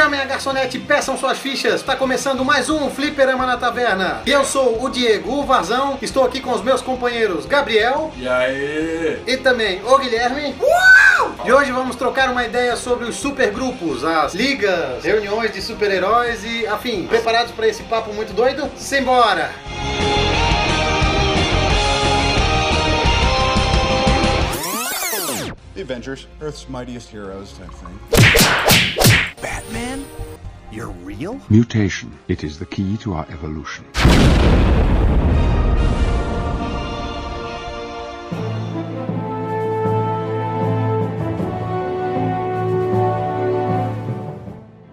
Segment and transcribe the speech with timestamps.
[0.00, 1.82] Chamem a garçonete, peçam suas fichas.
[1.82, 4.22] Tá começando mais um Fliperama na Taverna.
[4.24, 5.98] E eu sou o Diego, o Varzão.
[6.00, 9.22] Estou aqui com os meus companheiros Gabriel E aí?
[9.26, 10.56] e também o Guilherme.
[11.44, 16.66] E hoje vamos trocar uma ideia sobre os supergrupos, as ligas, reuniões de super-heróis e
[16.66, 17.06] afim.
[17.06, 18.70] Preparados para esse papo muito doido?
[18.76, 19.50] Simbora!
[25.80, 27.98] The Avengers, Earth's mightiest heroes type thing.
[29.40, 30.04] Batman?
[30.70, 31.40] You're real?
[31.48, 32.18] Mutation.
[32.28, 33.86] It is the key to our evolution.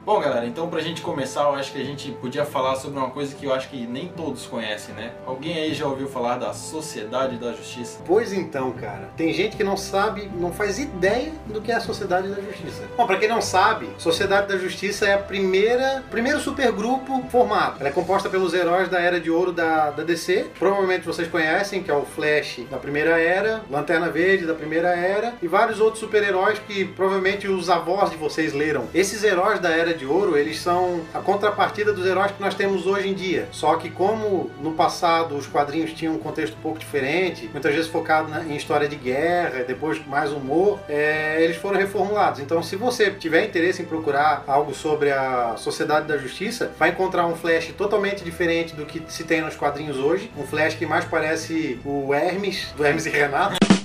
[0.07, 3.09] Bom, galera, então pra gente começar, eu acho que a gente podia falar sobre uma
[3.09, 5.11] coisa que eu acho que nem todos conhecem, né?
[5.25, 7.99] Alguém aí já ouviu falar da Sociedade da Justiça?
[8.05, 11.81] Pois então, cara, tem gente que não sabe, não faz ideia do que é a
[11.81, 12.83] Sociedade da Justiça.
[12.95, 17.81] Bom, pra quem não sabe, Sociedade da Justiça é a primeira, primeiro supergrupo formado.
[17.81, 20.51] Ela é composta pelos heróis da Era de Ouro da, da DC.
[20.57, 25.33] Provavelmente vocês conhecem, que é o Flash da Primeira Era, Lanterna Verde da Primeira Era
[25.41, 28.87] e vários outros super-heróis que provavelmente os avós de vocês leram.
[28.93, 32.85] Esses heróis da Era de Ouro, eles são a contrapartida dos heróis que nós temos
[32.85, 33.47] hoje em dia.
[33.51, 37.89] Só que como no passado os quadrinhos tinham um contexto um pouco diferente, muitas vezes
[37.89, 42.39] focado na- em história de guerra, depois mais humor, é, eles foram reformulados.
[42.39, 47.25] Então, se você tiver interesse em procurar algo sobre a Sociedade da Justiça, vai encontrar
[47.25, 50.31] um Flash totalmente diferente do que se tem nos quadrinhos hoje.
[50.37, 53.76] Um Flash que mais parece o Hermes, do Hermes e Renato.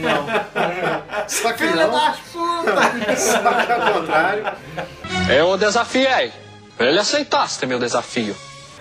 [0.00, 1.28] Não.
[1.28, 1.92] Só que não.
[3.16, 4.44] Só que ao contrário.
[5.28, 6.32] Eu desafiei.
[6.78, 8.34] Ele aceitaste meu desafio.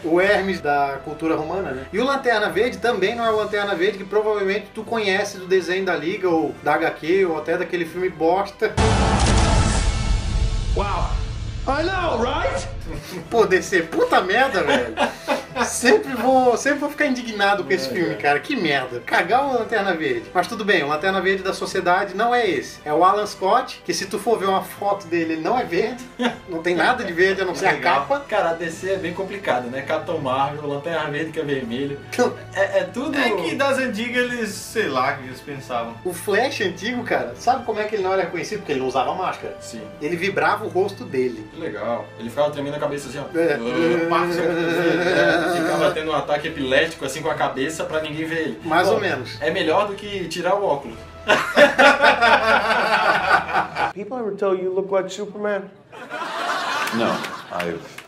[0.03, 1.85] o Hermes da cultura romana, né?
[1.91, 5.45] E o Lanterna Verde também não é o Lanterna Verde que provavelmente tu conhece do
[5.45, 8.73] desenho da Liga ou da HQ ou até daquele filme bosta.
[10.75, 11.09] Wow.
[11.67, 12.67] I know, right?
[13.29, 14.95] Pô, DC, puta merda, velho.
[15.65, 18.39] Sempre vou, sempre vou ficar indignado com esse filme, cara.
[18.39, 19.01] Que merda.
[19.05, 20.23] Cagar o Lanterna Verde.
[20.33, 22.79] Mas tudo bem, o Lanterna Verde da Sociedade não é esse.
[22.85, 25.65] É o Alan Scott, que se tu for ver uma foto dele, ele não é
[25.65, 26.03] verde.
[26.47, 28.21] Não tem nada de verde a não ser a capa.
[28.21, 29.81] Cara, a DC é bem complicado, né?
[29.81, 31.99] Capitão Marvel, Lanterna Verde que é vermelho.
[32.53, 33.17] É, é tudo...
[33.17, 35.93] É que das antigas eles, sei lá, que eles pensavam.
[36.05, 38.59] O Flash antigo, cara, sabe como é que ele não era reconhecido?
[38.59, 39.57] Porque ele não usava máscara.
[39.59, 41.45] Sim, Ele vibrava o rosto dele.
[41.53, 42.05] que legal.
[42.17, 43.25] Ele ficava tremendo a cabeça assim, ó.
[43.37, 43.53] É.
[43.53, 43.57] É,
[45.61, 48.59] ficava tendo um ataque epilético assim com a cabeça pra ninguém ver ele.
[48.63, 49.37] Mais Bom, ou menos.
[49.41, 50.97] É melhor do que tirar o óculos.
[53.93, 55.69] People ever tell you you look like Superman?
[56.95, 57.11] No,
[57.51, 57.98] I've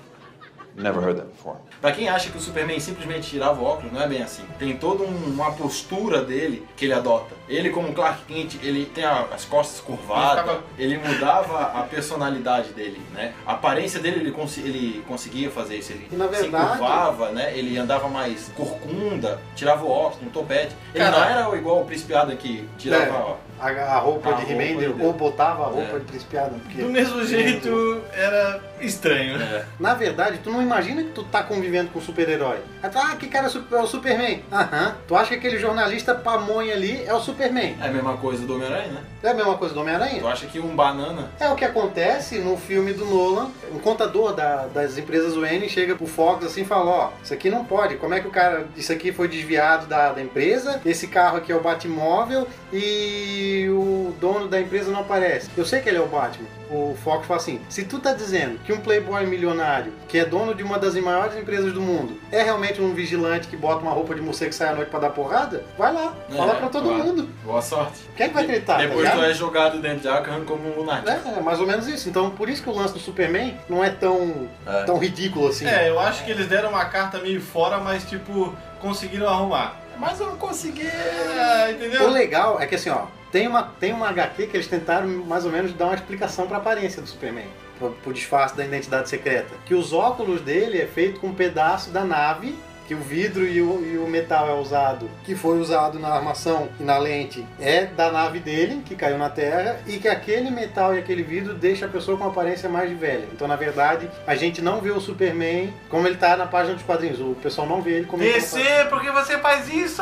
[0.76, 1.58] never heard that before.
[1.80, 4.44] Pra quem acha que o Superman simplesmente tirava o óculos, não é bem assim.
[4.60, 7.34] Tem toda um- uma postura dele que ele adota.
[7.50, 13.02] Ele, como Clark Kent, ele tem a- as costas curvadas, Ele mudava a personalidade dele,
[13.14, 13.34] né?
[13.46, 15.92] A aparência dele, ele, consi- ele conseguia fazer isso.
[15.92, 17.58] Ele E, na se verdade- curvava, né?
[17.58, 20.76] Ele andava mais corcunda, tirava o óculos, um topete.
[20.94, 23.06] Ele Cara, não era igual o Príncipe Adam que tirava...
[23.06, 23.10] É.
[23.12, 26.00] ó, A, a roupa A de He-Man ou botava a roupa É.
[26.00, 26.26] de.
[26.26, 26.82] Porque...
[26.82, 29.42] Do mesmo jeito, era estranho.
[29.42, 29.66] é.
[29.80, 32.60] Na verdade, tu não imagina que tu tá convivendo com um super-herói.
[32.84, 34.44] Ah, que cara é o Super- o Superman?
[34.52, 34.96] Aham.
[35.08, 37.76] Tu acha que aquele jornalista pamonha ali é o Superman.
[37.82, 39.02] É a mesma coisa do Homem-Aranha, né?
[39.24, 40.20] É a mesma coisa do Homem-Aranha?
[40.20, 41.30] Tu acha que um banana...
[41.40, 43.50] É o que acontece no filme do Nolan.
[43.74, 47.50] Um contador da- das empresas UN chega pro Fox assim e fala: Ó, isso aqui
[47.50, 47.96] não pode.
[47.98, 48.66] Como é que o cara.
[48.76, 50.82] Isso aqui foi desviado da, da empresa.
[50.86, 55.50] Esse carro aqui é o Batmóvel e o dono da empresa não aparece.
[55.56, 56.48] Eu sei que ele é o Batman.
[56.72, 60.56] O Fox fala assim: se tu tá dizendo que um playboy milionário, que é dono
[60.56, 64.16] de uma das maiores empresas do mundo, é realmente um vigilante que bota uma roupa
[64.16, 66.86] de morcego e sai à noite pra dar porrada, vai lá, fala É, pra todo
[66.88, 67.04] claro.
[67.04, 67.30] mundo.
[67.44, 68.00] Boa sorte.
[68.16, 68.76] Quem é que vai acreditar?
[68.76, 69.18] tá Depois ligado?
[69.20, 71.10] tu é jogado dentro de Arkham como um lunático.
[71.10, 72.08] É, é mais ou menos isso.
[72.08, 74.84] Então, por isso que o lance do Superman não é tão, É.
[74.84, 75.66] tão ridículo assim.
[75.68, 79.76] É, eu acho que eles deram uma carta meio fora, mas tipo, conseguiram arrumar.
[79.98, 80.88] Mas eu não consegui.
[80.88, 82.10] É, O entendeu?
[82.10, 85.52] legal é que assim, ó, tem uma, tem uma HQ que eles tentaram mais ou
[85.52, 87.48] menos dar uma explicação pra aparência do Superman.
[87.80, 89.56] Pro, pro disfarce da identidade secreta.
[89.66, 92.56] Que os óculos dele é feito com um pedaço da nave
[92.92, 96.68] que o vidro e o, e o metal é usado, que foi usado na armação
[96.78, 100.94] e na lente, é da nave dele, que caiu na Terra, e que aquele metal
[100.94, 103.30] e aquele vidro deixa a pessoa com aparência mais de velha.
[103.32, 106.84] Então, na verdade, a gente não vê o Superman como ele tá na página dos
[106.84, 107.22] quadrinhos.
[107.22, 108.64] O pessoal não vê ele como ele tá na página.
[108.64, 110.02] DC, por que você faz isso?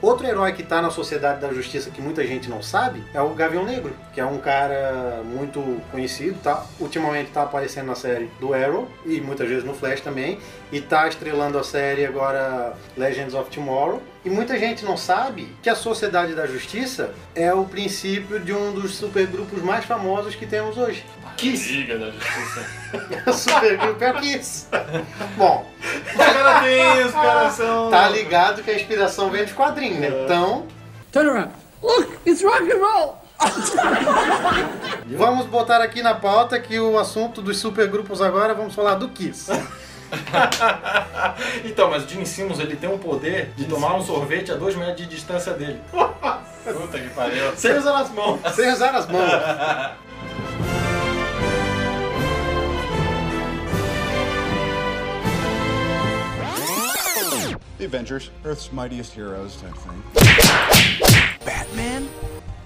[0.00, 3.28] Outro herói que tá na Sociedade da Justiça que muita gente não sabe é o
[3.34, 6.64] Gavião Negro, que é um cara muito conhecido, tá?
[6.78, 10.38] Ultimamente tá aparecendo na série do Arrow e muitas vezes no Flash também,
[10.72, 14.00] e tá estrelando a série série agora Legends of Tomorrow.
[14.24, 18.72] E muita gente não sabe que a Sociedade da Justiça é o princípio de um
[18.72, 21.04] dos supergrupos mais famosos que temos hoje.
[21.36, 21.72] Kiss.
[21.72, 22.66] Liga da Justiça.
[23.26, 24.66] O supergrupo é o Kiss.
[25.36, 25.66] Bom,
[26.06, 27.90] Os caras têm, os caras são...
[27.90, 30.10] tá ligado que a inspiração vem dos quadrinhos, né?
[30.24, 30.66] Então,
[31.10, 31.52] Turn around.
[31.82, 33.18] Look, it's rock and roll.
[35.16, 39.50] vamos botar aqui na pauta que o assunto dos supergrupos agora, vamos falar do Kiss.
[41.64, 44.76] Então, mas o Gene Simmons ele tem um poder de tomar um sorvete a dois
[44.76, 45.80] metros de distância dele.
[45.92, 47.56] Puta que pariu.
[47.56, 48.40] Sem usar as mãos.
[48.54, 49.30] Sem usar as mãos.
[57.78, 60.02] The Avengers, Earth's mightiest heroes type thing.
[61.46, 62.10] Batman?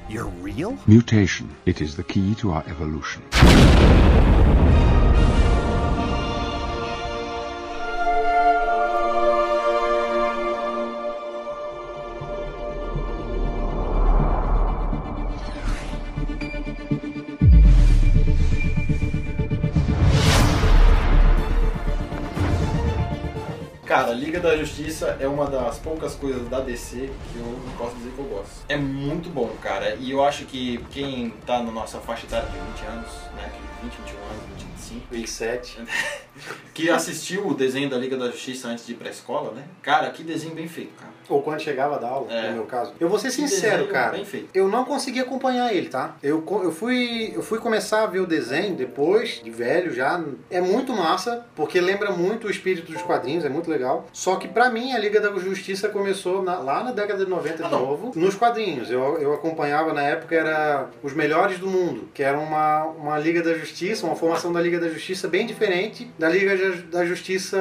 [0.09, 0.77] You're real?
[0.89, 1.55] Mutation.
[1.67, 3.23] It is the key to our evolution.
[23.95, 27.95] Cara, Liga da Justiça é uma das poucas coisas da DC que eu não posso
[27.95, 28.65] dizer que eu gosto.
[28.69, 29.95] É muito bom, cara.
[30.01, 33.53] E eu acho que quem tá na nossa faixa etária de 20 anos, né?
[33.53, 35.79] que 20, 21 anos, 25, 27.
[36.75, 39.63] que assistiu o desenho da Liga da Justiça antes de ir pra escola, né?
[39.81, 41.15] Cara, que desenho bem feito, cara.
[41.29, 42.49] Ou quando chegava da aula, É.
[42.51, 42.93] no meu caso.
[43.01, 44.11] Eu vou ser Que sincero, cara.
[44.13, 44.49] bem feito.
[44.53, 46.17] Eu não consegui acompanhar ele, tá?
[46.23, 50.23] Eu, eu, fui, eu fui começar a ver o desenho depois, de velho já.
[50.51, 54.07] É muito massa, porque lembra muito o espírito dos quadrinhos, é muito legal.
[54.13, 57.57] Só que pra mim a Liga da Justiça começou na- lá na década de 90
[57.57, 57.81] de Ah, não.
[57.87, 58.91] novo, nos quadrinhos.
[58.91, 63.43] Eu, eu acompanhava na época, era Os Melhores do Mundo, que era uma, uma Liga
[63.43, 66.55] da Justiça, uma formação da Liga da Justiça bem diferente da Liga
[66.91, 67.59] da- Justiça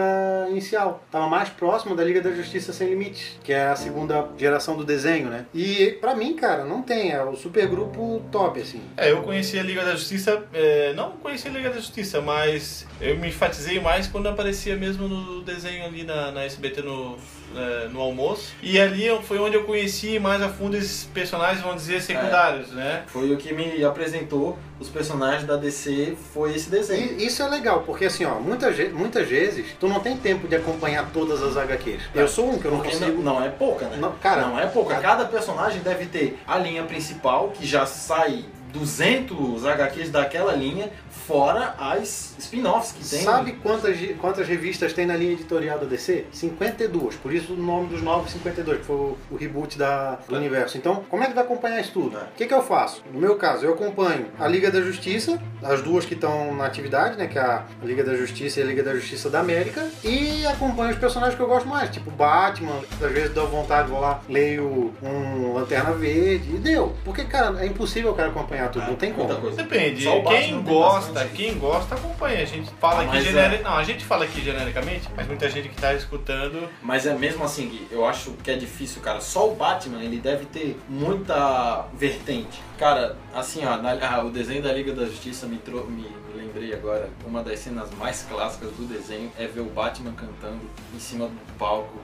[0.49, 1.03] inicial.
[1.11, 4.83] Tava mais próximo da Liga da Justiça Sem Limites, que é a segunda geração do
[4.83, 5.45] desenho, né?
[5.53, 7.11] E pra mim, cara, não tem.
[7.11, 8.81] É o supergrupo top, assim.
[8.97, 12.87] É, eu conheci a Liga da Justiça, é, não conheci a Liga da Justiça, mas
[13.01, 17.17] eu me enfatizei mais quando aparecia mesmo no desenho ali na, na SBT no,
[17.55, 18.53] é, no almoço.
[18.61, 22.69] E ali eu- foi onde eu conheci mais a fundo esses personagens, vamos dizer, secundários,
[22.71, 23.03] né?
[23.07, 27.19] Foi o que me apresentou os personagens da DC, foi esse desenho.
[27.19, 30.47] E isso é legal, porque assim, ó, muitas, ge- muitas vezes tu não tem tempo
[30.47, 32.01] de acompanhar todas as HQs.
[32.13, 33.21] Eu sou um que eu não Porque consigo.
[33.21, 33.97] não, não é pouca, né?
[33.97, 34.95] Não, cara, não é pouca.
[34.99, 41.75] Cada personagem deve ter a linha principal, que já sai 200 HQs daquela linha, fora
[41.77, 43.21] as spin-offs que tem.
[43.21, 46.25] Sabe quantas, quantas revistas tem na linha editorial da DC?
[46.31, 47.15] 52.
[47.15, 50.77] Por isso o nome dos novos 52, que foi o, o reboot da, do universo.
[50.77, 52.17] Então, como é que vai acompanhar isso tudo?
[52.17, 52.21] É.
[52.21, 53.03] O que, que eu faço?
[53.13, 57.17] No meu caso, eu acompanho a Liga da Justiça, as duas que estão na atividade,
[57.17, 57.27] né?
[57.27, 59.87] Que é a Liga da Justiça e a Liga da Justiça da América.
[60.03, 62.81] E acompanho os personagens que eu gosto mais, tipo Batman.
[62.91, 66.55] Às vezes dou vontade, vou lá, leio um Lanterna Verde.
[66.55, 66.95] E deu.
[67.05, 68.87] Porque, cara, é impossível o cara acompanhar tudo.
[68.87, 69.33] Não tem como.
[69.51, 72.41] Depende, quem gosta, quem gosta acompanha.
[72.41, 73.55] A gente fala Ah, aqui mas generi...
[73.55, 73.61] é.
[73.61, 76.67] Não, a gente fala aqui genericamente, mas muita gente que tá escutando.
[76.81, 79.21] Mas é mesmo assim, Gui, eu acho que é difícil, cara.
[79.21, 82.61] Só o Batman, ele deve ter muita vertente.
[82.77, 86.05] Cara, assim, ó, na- ah, o desenho da Liga da Justiça me, me
[86.35, 87.09] lembrei agora.
[87.25, 90.59] Uma das cenas mais clássicas do desenho é ver o Batman cantando
[90.93, 91.99] em cima do palco.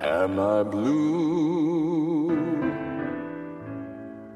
[0.00, 2.43] Am I blue?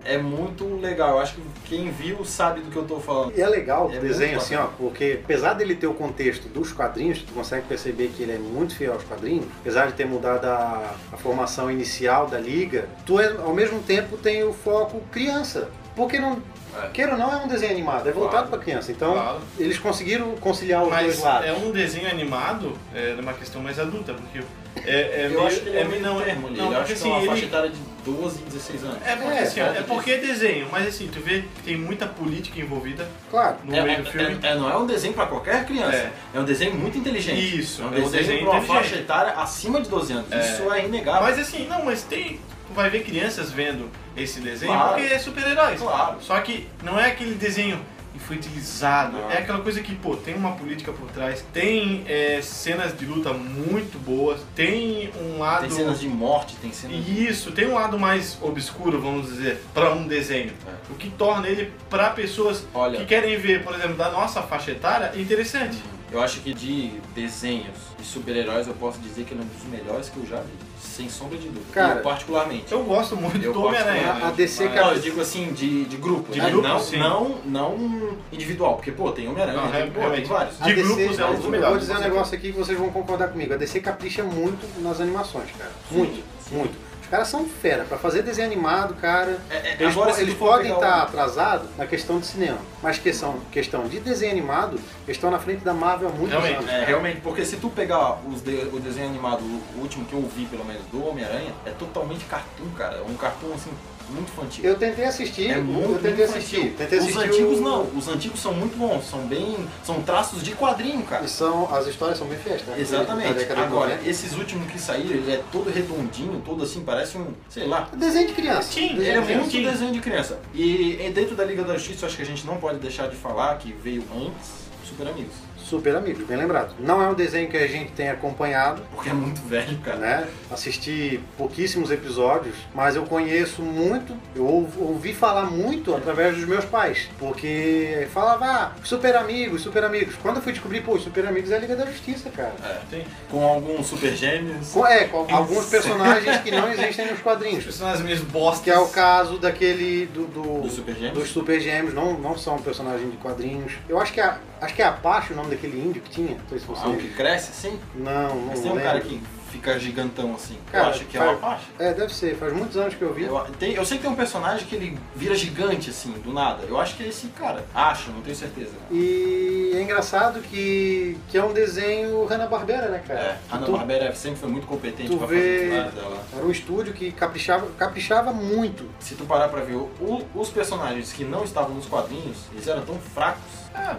[0.08, 1.10] É muito legal.
[1.10, 3.36] Eu acho que quem viu sabe do que eu tô falando.
[3.36, 6.48] E é legal o É desenho muito assim, ó, porque apesar dele ter o contexto
[6.48, 10.06] dos quadrinhos, tu consegue perceber que ele é muito fiel aos quadrinhos, apesar de ter
[10.06, 15.00] mudado a, a formação inicial da liga, tu é, ao mesmo tempo tem o foco
[15.12, 15.68] criança.
[15.94, 16.40] Porque não,
[16.80, 16.88] É.
[16.90, 18.48] queira ou não, é um desenho animado, é voltado Claro.
[18.48, 18.92] para criança.
[18.92, 19.40] Então, Claro.
[19.58, 21.48] eles conseguiram conciliar os dois Mas lados.
[21.48, 24.40] é um desenho animado, é uma questão mais adulta, porque
[24.86, 26.56] é, é eu meio- acho que ele é, é meio não, termo ali.
[26.58, 28.84] não, eu porque acho que é assim, uma faixa ele, etária de 12 e 16
[28.84, 28.98] anos.
[29.06, 32.06] é porque É, assim, é porque é desenho, mas assim, tu vê que tem muita
[32.06, 33.56] política envolvida Claro.
[33.64, 34.38] no É, meio do filme.
[34.42, 35.96] é- é- não é um desenho pra qualquer criança.
[35.96, 36.10] É.
[36.34, 36.40] É.
[36.40, 37.58] um desenho muito inteligente.
[37.58, 40.30] Isso, É um é um desenho, desenho pra uma faixa etária acima de 12 anos.
[40.32, 40.40] É.
[40.40, 41.22] Isso é inegável.
[41.22, 42.40] Mas assim, não, mas tem.
[42.68, 44.94] Tu vai ver crianças vendo esse desenho Claro.
[45.00, 45.80] porque é super-heróis.
[45.80, 46.18] Claro.
[46.20, 47.80] Só que não é aquele desenho
[48.18, 49.16] infantilizado.
[49.16, 49.30] Não.
[49.30, 53.32] É aquela coisa que, pô, tem uma política por trás, tem é, cenas de luta
[53.32, 55.62] muito boas, tem um lado.
[55.62, 57.08] Tem cenas de morte, tem cenas.
[57.08, 60.52] Isso, tem um lado mais obscuro, vamos dizer, para um desenho.
[60.66, 60.92] É.
[60.92, 62.98] O que torna ele para pessoas Olha.
[62.98, 65.78] que querem ver, por exemplo, da nossa faixa etária, interessante.
[66.10, 69.64] Eu acho que de desenhos de super-heróis eu posso dizer que ele é um dos
[69.64, 70.67] melhores que eu já vi.
[70.98, 71.72] Sem sombra de dúvida.
[71.72, 72.72] Cara, eu, particularmente.
[72.72, 74.02] Eu gosto muito Eu do Homem-Aranha.
[74.02, 76.32] particularmente- A DC, Não, cara- eu digo assim, de, de grupo.
[76.32, 76.50] De né?
[76.50, 76.98] grupo, não, sim.
[76.98, 80.28] não, não individual, porque, pô, tem Homem-Aranha, Não, tem, re- pô, tem realmente.
[80.28, 80.60] vários.
[80.60, 82.58] A De DC, grupos é um dos eu melhores, Vou dizer um negócio aqui que
[82.58, 83.54] vocês vão concordar comigo.
[83.54, 85.70] A DC capricha muito nas animações, cara.
[85.90, 86.87] Muito, muito.
[87.08, 87.84] Os caras são fera.
[87.84, 89.38] Pra fazer desenho animado, cara.
[89.48, 92.58] É, é, eles po- eles podem estar o- atrasados na questão de cinema.
[92.82, 94.74] Mas questão, questão de desenho animado,
[95.06, 96.68] eles estão na frente da Marvel há muitos Realmente, anos.
[96.68, 96.84] É, cara.
[96.86, 100.44] realmente, porque se tu pegar os de- o desenho animado, o último que eu vi,
[100.44, 102.96] pelo menos, do Homem-Aranha, é totalmente cartoon, cara.
[102.98, 103.70] É um cartoon, assim,
[104.10, 104.64] muito infantil.
[104.64, 106.56] Eu tentei assistir, É muito, eu tentei assistir.
[106.58, 106.74] infantil.
[106.78, 109.56] Tentei Os assistir antigos o- não, os antigos são muito bons, são bem.
[109.84, 111.24] são traços de quadrinho, cara.
[111.24, 112.72] E são, as histórias são bem fiéis, tá?
[112.72, 113.52] Da Exatamente.
[113.52, 114.08] Agora, 90.
[114.08, 117.88] esses últimos que saíram, ele é todo redondinho, todo assim, parece um, sei lá.
[117.94, 118.62] Desenho de criança.
[118.72, 119.40] Sim, Desenho Ele é de criança.
[119.42, 119.62] muito Sim.
[119.64, 120.38] desenho de criança.
[120.54, 123.08] E, e dentro da Liga da Justiça, eu acho que a gente não pode deixar
[123.08, 124.50] de falar que veio antes
[124.88, 125.32] Super Amigos.
[125.68, 126.74] Super amigos, bem lembrado.
[126.78, 129.98] Não é um desenho que a gente tem acompanhado, Porque é muito velho, cara.
[129.98, 130.28] né?
[130.50, 136.64] Assisti pouquíssimos episódios, mas eu conheço muito, eu ou- ouvi falar muito através dos meus
[136.64, 140.14] pais, porque falava, ah, super amigos, super amigos.
[140.22, 142.54] Quando eu fui descobrir, pô, os super amigos é a Liga da Justiça, cara.
[142.64, 142.78] É.
[142.96, 143.04] Sim.
[143.30, 144.70] Com alguns super gêmeos.
[144.72, 147.64] Com- É, com alguns personagens que não existem nos Os quadrinhos.
[147.64, 148.64] personagens meio bostas.
[148.64, 151.18] Que é o caso daquele do, do- Dos Super Gêmeos?
[151.18, 153.72] dos Super Gêmeos, não, não são personagens de quadrinhos.
[153.88, 156.36] Eu acho que é, acho que é Apache o nome daquele índio que tinha.
[156.36, 156.82] Não sei se você.
[156.84, 157.78] Ah, o que cresce assim?
[157.94, 158.88] Não, não Mas tem um lembro.
[158.88, 160.58] cara que fica gigantão assim.
[160.70, 161.64] Cara, eu acho que é faz- Apache.
[161.78, 162.36] É, deve ser.
[162.36, 163.24] Faz muitos anos que eu vi.
[163.24, 166.64] Eu, tem- eu sei que tem um personagem que ele vira gigante assim, do nada.
[166.68, 167.64] Eu acho que é esse cara.
[167.74, 168.72] Acho, não tenho certeza.
[168.90, 173.20] E é engraçado que, que é um desenho Hanna-Barbera, né, cara?
[173.20, 176.22] É, a Ana Tu- Barbera sempre foi muito competente pra vê- fazer dela.
[176.36, 178.84] Era um estúdio que caprichava, caprichava muito.
[179.00, 182.82] Se tu parar pra ver, o- os personagens que não estavam nos quadrinhos, eles eram
[182.84, 183.42] tão fracos,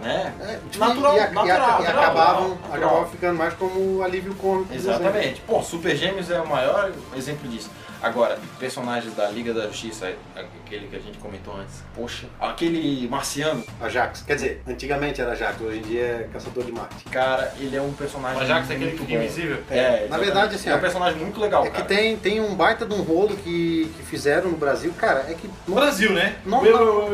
[0.02, 0.34] né?
[0.40, 2.72] É, Natural, e, a- e a- natural, e natural, acabavam, natural.
[2.76, 4.72] acabavam ficando mais como alívio cômico.
[4.74, 5.40] Exatamente.
[5.42, 7.70] Pô, Super Gêmeos é o maior exemplo disso.
[8.02, 13.62] Agora, personagens da Liga da Justiça, aquele que a gente comentou antes, poxa, aquele marciano,
[13.78, 14.22] Ajax.
[14.22, 17.04] Quer dizer, antigamente era Ajax, hoje em dia é Caçador de Marte.
[17.10, 19.12] cara, ele é um personagem O Ajax é aquele que bom.
[19.20, 19.58] invisível.
[19.70, 20.24] É, Na exatamente.
[20.24, 21.84] verdade, assim, é um personagem muito legal, É que cara.
[21.84, 24.94] tem, tem um baita de um rolo que, que fizeram no Brasil.
[24.96, 26.36] Cara, é que No Brasil, né?
[26.46, 27.10] Não, não.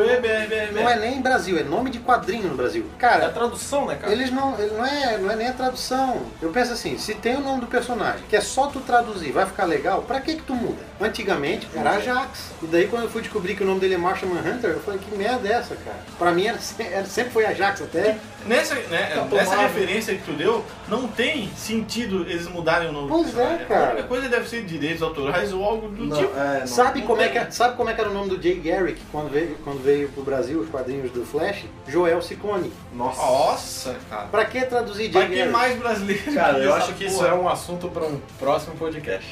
[0.87, 2.85] Não é nem Brasil, é nome de quadrinho no Brasil.
[2.93, 4.13] É a Cara, tradução, né, cara?
[4.13, 6.23] eles não, ele não, é, não é nem a tradução.
[6.41, 9.47] Eu penso assim, se tem o nome do personagem, que é só tu traduzir, vai
[9.47, 10.79] ficar legal, pra que que tu muda?
[11.01, 12.51] Antigamente era Ajax.
[12.63, 15.01] E daí quando eu fui descobrir que o nome dele é Martian Manhunter, eu falei,
[15.01, 15.99] que merda é essa, cara?
[16.19, 16.59] Pra mim era,
[16.91, 18.19] era- sempre foi Ajax até.
[18.47, 23.09] Nessa, né, Tá nessa referência que tu deu, não tem sentido eles mudarem o nome
[23.09, 23.87] Pois do é, cara.
[23.87, 26.33] A única coisa deve ser direitos autorais ou algo do tipo.
[26.67, 29.01] Sabe não como, é que, sabe como é que era o nome do Jay Garrick
[29.11, 31.65] quando veio, quando veio pro Brasil os quadrinhos do Flash?
[31.89, 32.73] Joel Ciccone.
[32.95, 33.21] Nossa.
[33.21, 34.27] Nossa, cara.
[34.29, 35.53] Pra que traduzir Jay Vai ter Garrick?
[35.53, 37.29] mais brasileiro Cara, eu acho que isso porra.
[37.29, 39.27] é um assunto pra um próximo podcast.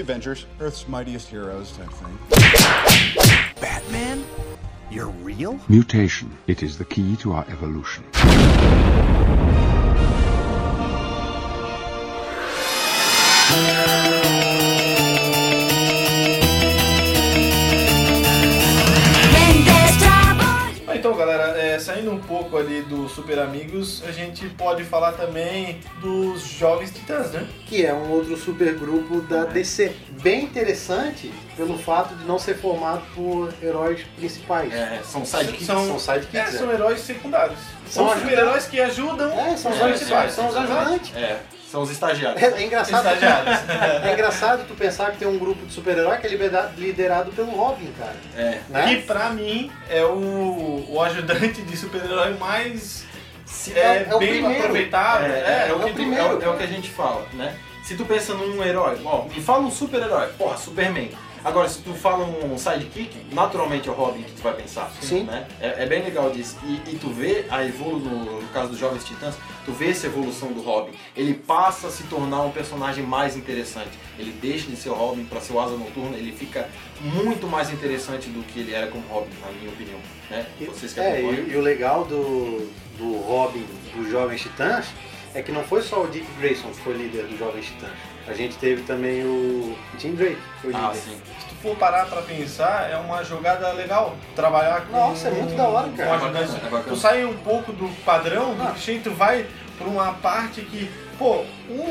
[0.00, 2.18] The Avengers, Earth's mightiest heroes type thing.
[3.60, 4.24] Batman?
[4.90, 5.60] You're real?
[5.68, 6.38] Mutation.
[6.46, 8.02] It is the key to our evolution.
[21.20, 26.42] Galera, é, saindo um pouco ali do Super Amigos, a gente pode falar também dos
[26.42, 27.46] Jovens Titãs, né?
[27.66, 29.92] que é um outro supergrupo da DC.
[30.22, 34.72] Bem interessante pelo fato de não ser formado por heróis principais.
[34.72, 35.66] É, são sidekicks.
[35.66, 36.58] São- São sidekicks, É, é.
[36.58, 37.58] são heróis secundários.
[37.88, 39.30] São São super-heróis que ajudam.
[39.32, 41.14] É, são os É, principais, são os ajudantes.
[41.16, 42.42] É, são os estagiários.
[42.42, 43.58] É, é engraçado, Estagiários.
[44.04, 47.50] é engraçado tu pensar que tem um grupo de super-herói que é liberado- liderado pelo
[47.52, 48.16] Robin, cara.
[48.36, 48.60] É.
[48.68, 48.86] Né?
[48.88, 53.04] Que pra mim é o, o ajudante de super-herói mais
[53.46, 54.58] Se- é, é o bem primeiro.
[54.60, 55.24] aproveitado.
[55.24, 56.24] É, é, é o é o que primeiro.
[56.24, 57.54] é o- é o que a gente fala, né?
[57.84, 61.10] Se tu pensa num herói, ó, me fala um super-herói, porra, Superman.
[61.44, 64.90] Agora, se tu fala um sidekick, naturalmente é o Robin que tu vai pensar.
[65.00, 65.24] Sim.
[65.24, 65.46] Né?
[65.60, 66.56] É, é bem legal disso.
[66.64, 70.06] E, e tu vê a evolução, no, no caso dos Jovens Titãs, tu vê essa
[70.06, 70.92] evolução do Robin.
[71.16, 73.98] Ele passa a se tornar um personagem mais interessante.
[74.18, 76.68] Ele deixa de ser o Robin para ser o Asa Noturna, ele fica
[77.00, 79.98] muito mais interessante do que ele era como Robin, na minha opinião.
[80.30, 80.46] Né?
[80.60, 84.86] Vocês que É, e, e o legal do, do Robin dos Jovens Titãs
[85.34, 87.92] é que não foi só o Dick Grayson que foi líder dos Jovens Titãs.
[88.28, 90.84] A gente teve também o Tim Drake, que foi líder.
[90.86, 91.16] Ah, sim.
[91.40, 94.14] Se tu for parar pra pensar, é uma jogada legal.
[94.36, 94.92] Trabalhar com.
[94.96, 96.08] Nossa, é muito da hora, cara.
[96.10, 96.82] É bacana, é bacana.
[96.88, 98.66] Tu sai um pouco do padrão, Ah.
[98.70, 99.46] do que tu vai
[99.78, 101.42] por uma parte que, pô,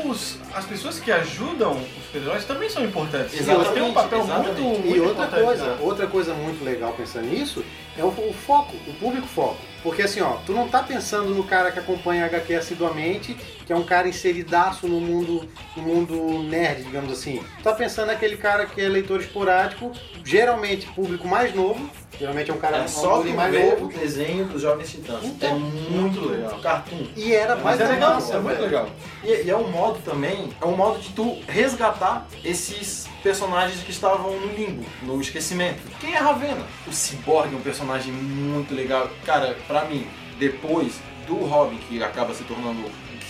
[0.06, 3.34] os, as pessoas que ajudam os super-heróis também são importantes.
[3.34, 4.60] Exatamente, Elas têm um papel exatamente.
[4.60, 5.78] muito, muito E outra coisa, né?
[5.80, 7.64] outra coisa muito legal pensando nisso
[7.98, 9.58] é o, o foco, o público foco.
[9.82, 13.36] Porque assim, ó, tu não tá pensando no cara que acompanha a HQ assiduamente,
[13.70, 17.40] que é um cara inseridaço no mundo, no mundo nerd, digamos assim.
[17.58, 19.92] Tu tá pensando naquele cara que é leitor esporádico,
[20.24, 23.84] geralmente público mais novo, geralmente é um cara É só tu mais novo.
[23.84, 25.24] o desenho dos Jovens Titãs.
[25.24, 26.58] Então, é muito legal.
[26.58, 27.06] Cartoon.
[27.14, 28.88] E era Mas mais é legal, é muito legal.
[29.22, 33.92] E, e é um modo também, é um modo de tu resgatar esses personagens que
[33.92, 35.80] estavam no limbo, no esquecimento.
[36.00, 36.66] Quem é Ravena?
[36.88, 39.08] O Cyborg é um personagem muito legal.
[39.24, 40.08] Cara, pra mim,
[40.40, 40.94] depois
[41.28, 42.82] do Robin, que acaba se tornando,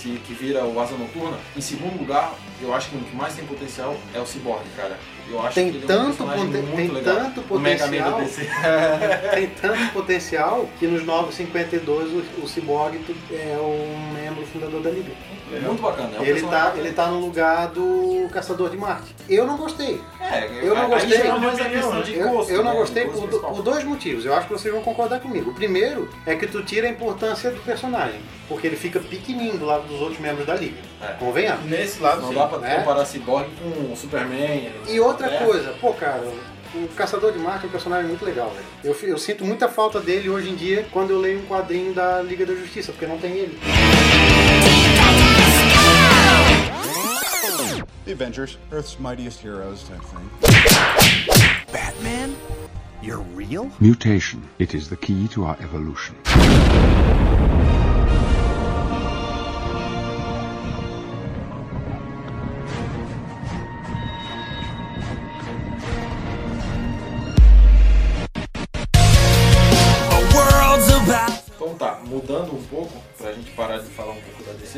[0.02, 3.35] que, que vira o Asa Noturna, em segundo lugar, eu acho que o que mais
[3.35, 4.99] tem potencial é o Cyborg, cara.
[5.30, 7.14] Eu acho Tem que ele é um tanto personagem poten- muito tem legal.
[7.16, 8.21] tanto O potencial.
[9.35, 12.99] Tem tanto potencial que nos Novos 52 o, o Cyborg
[13.30, 15.12] é um membro fundador da Liga.
[15.59, 16.11] Muito bacana.
[16.16, 19.14] É um ele, tá, ele tá no lugar do Caçador de Marte.
[19.28, 20.00] Eu não gostei.
[20.21, 21.16] É, Eu não aí gostei.
[21.19, 21.35] é de Eu,
[22.62, 22.78] não né?
[22.78, 23.52] gostei por, principal.
[23.52, 24.25] por dois motivos.
[24.25, 25.50] Eu acho que vocês vão concordar comigo.
[25.50, 28.21] O primeiro é que tu tira a importância do personagem.
[28.49, 30.78] Porque ele fica pequenininho do lado dos outros membros da Liga.
[31.02, 31.12] É.
[31.19, 31.64] Convenhamos.
[31.66, 32.35] Nesse lado, Não sim.
[32.35, 32.76] dá pra né?
[32.76, 34.73] comparar Cyborg com o Superman.
[34.88, 35.38] E outra É.
[35.45, 36.23] coisa, pô, cara,
[36.75, 38.64] o Caçador de Marte é um personagem muito legal, velho.
[39.02, 42.21] Eu, eu sinto muita falta dele hoje em dia quando eu leio um quadrinho da
[42.23, 43.59] Liga da Justiça, porque não tem ele.
[48.11, 51.73] The Avengers, Earth's mightiest heroes, I think.
[51.73, 52.35] Batman?
[53.00, 53.71] You're real?
[53.79, 54.50] Mutation.
[54.59, 56.17] It is the key to our evolution.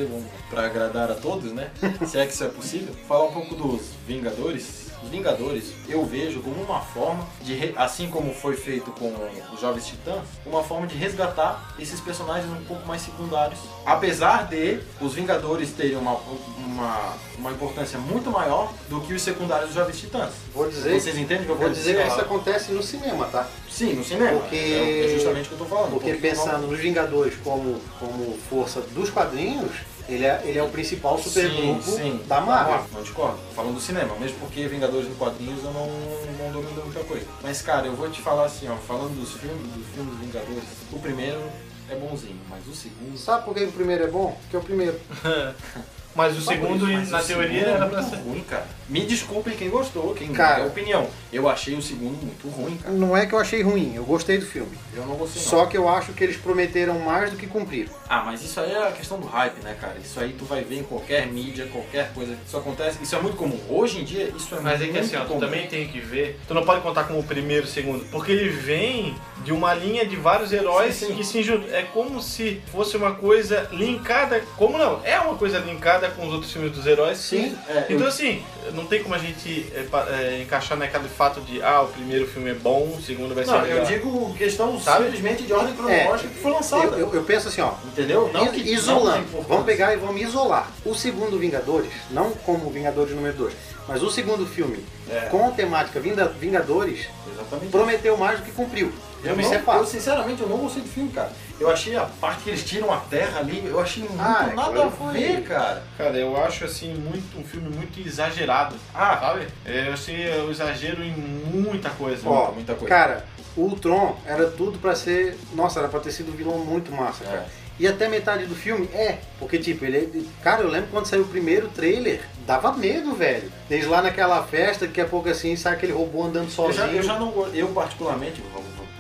[0.01, 1.71] Vamos pra agradar a todos, né?
[2.07, 4.92] Se é que isso é possível, falar um pouco dos Vingadores.
[5.03, 9.13] Os Vingadores eu vejo como uma forma de, assim como foi feito com
[9.53, 13.59] os Jovens Titãs, uma forma de resgatar esses personagens um pouco mais secundários.
[13.85, 16.17] Apesar de os Vingadores terem uma,
[16.57, 20.31] uma, uma importância muito maior do que os secundários dos Jovens Titãs.
[20.55, 23.47] Vou dizer, Vocês entendem o que eu vou dizer que isso acontece no cinema, tá?
[23.71, 24.39] Sim, no cinema.
[24.41, 25.91] Porque- É, é justamente o que eu tô falando.
[25.93, 29.73] Porque pensando nos Vingadores como, como força dos quadrinhos,
[30.09, 32.85] ele é, ele é o principal supergrupo da Marvel.
[32.93, 33.39] Não discordo.
[33.55, 37.27] Falando do cinema, mesmo porque Vingadores em quadrinhos eu não, não domino muita coisa.
[37.43, 40.99] Mas cara, eu vou te falar assim, ó, falando dos filmes, dos filmes Vingadores, o
[40.99, 41.41] primeiro
[41.89, 43.17] é bonzinho, mas o segundo.
[43.19, 44.37] Sabe por que o primeiro é bom?
[44.43, 45.01] Porque é o primeiro.
[46.15, 48.23] Mas o por segundo, mas na o teoria, segundo é era pra muito ser.
[48.23, 48.67] ruim, cara.
[48.89, 50.65] Me desculpem quem gostou, quem Cara.
[50.65, 51.09] é opinião.
[51.33, 52.93] Eu achei o segundo muito ruim, cara.
[52.95, 54.77] Não é que eu achei ruim, eu gostei do filme.
[54.95, 55.41] Eu não gostei.
[55.41, 55.49] não.
[55.49, 57.91] Só que eu acho que eles prometeram mais do que cumpriram.
[58.07, 59.97] Ah, mas isso aí é a questão do hype, né, cara?
[60.05, 62.37] Isso aí tu vai ver em qualquer mídia, qualquer coisa.
[62.47, 63.59] Isso acontece, isso é muito comum.
[63.71, 65.41] Hoje em dia, isso é Mas é muito que assim, ó, tu comum.
[65.41, 66.39] também tem que ver.
[66.47, 70.17] Tu não pode contar como o primeiro, segundo, porque ele vem de uma linha de
[70.17, 71.15] vários heróis Sim, sim.
[71.15, 71.71] que se juntam.
[71.75, 74.41] É como se fosse uma coisa linkada.
[74.59, 75.01] Como não?
[75.03, 77.19] É uma coisa linkada com os outros filmes dos heróis.
[77.19, 77.57] Sim.
[77.69, 78.43] É, Então eu- assim,
[78.75, 82.51] não tem como a gente é, é, encaixar naquele fato de ah, o primeiro filme
[82.51, 83.79] é bom, o segundo vai ser Não, legal.
[83.79, 85.05] eu digo questão Sabe?
[85.05, 86.85] simplesmente de ordem cronológica que foi lançada.
[86.97, 87.73] Eu, eu- eu penso assim, ó.
[87.87, 88.31] Entendeu?
[88.33, 89.27] Não que isolando.
[89.33, 90.71] não vamos pegar e vamos isolar.
[90.85, 93.55] O segundo Vingadores, não como Vingadores número 2,
[93.89, 95.21] mas o segundo filme É.
[95.31, 97.71] com a temática Vingadores Exatamente.
[97.71, 98.93] prometeu mais do que cumpriu.
[99.25, 101.31] Eu, não, é eu, sinceramente, eu não gostei do filme, cara.
[101.61, 104.63] Eu achei a parte que eles tiram a terra ali, eu achei muito Ah, nada
[104.63, 105.13] agora a foi.
[105.13, 105.83] ver, cara.
[105.97, 108.75] Cara, eu acho assim muito um filme muito exagerado.
[108.93, 109.47] Ah, Sabe?
[109.65, 112.29] É, Eu achei o exagero em muita coisa.
[112.29, 112.89] Ó, muita coisa.
[112.89, 113.25] cara,
[113.57, 115.39] o Ultron era tudo pra ser.
[115.55, 117.47] Nossa, era pra ter sido um vilão muito massa, cara.
[117.59, 117.63] É.
[117.79, 120.29] E até metade do filme é, porque tipo, ele.
[120.43, 123.51] Cara, eu lembro quando saiu o primeiro trailer, dava medo, velho.
[123.71, 126.87] Eles lá naquela festa, daqui a pouco assim, sai aquele robô andando Eu sozinho.
[126.87, 128.43] já, eu já não eu particularmente,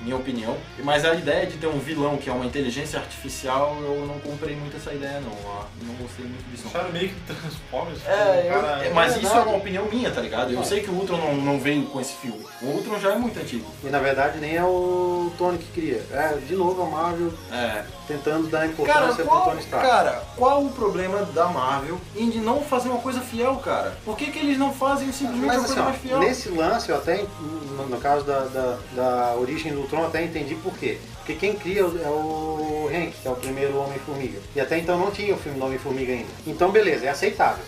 [0.03, 4.05] minha opinião, mas a ideia de ter um vilão que é uma inteligência artificial, eu
[4.07, 5.63] não comprei muito essa ideia não, ó.
[5.83, 6.65] não gostei muito disso.
[6.65, 6.71] não.
[6.71, 7.99] Acharam meio que Transformers.
[8.07, 10.53] É, eu- cara- é, mas é isso é uma opinião minha, tá ligado?
[10.53, 12.45] Eu sei que o Ultron não, não veio com esse filme.
[12.61, 13.67] O Ultron já é muito antigo.
[13.85, 16.05] E na verdade nem é o Tony que cria.
[16.13, 17.85] É, de novo a Marvel É.
[18.09, 19.87] tentando dar Cara, importância pro Tony Stark.
[19.89, 23.97] cara, qual o problema da Marvel em de não fazer uma coisa fiel, cara?
[24.05, 26.19] Por que, que eles não fazem simplesmente Mas uma assim, coisa ó, mais fiel?
[26.19, 30.55] nesse lance eu até, no, no caso da, da, da origem do Ultron, até entendi
[30.57, 30.99] por quê.
[31.19, 34.39] Porque quem cria é o Hank, que é o primeiro Homem-Formiga.
[34.57, 36.31] E até então não tinha o filme do Homem-Formiga ainda.
[36.47, 37.65] Então beleza, é aceitável,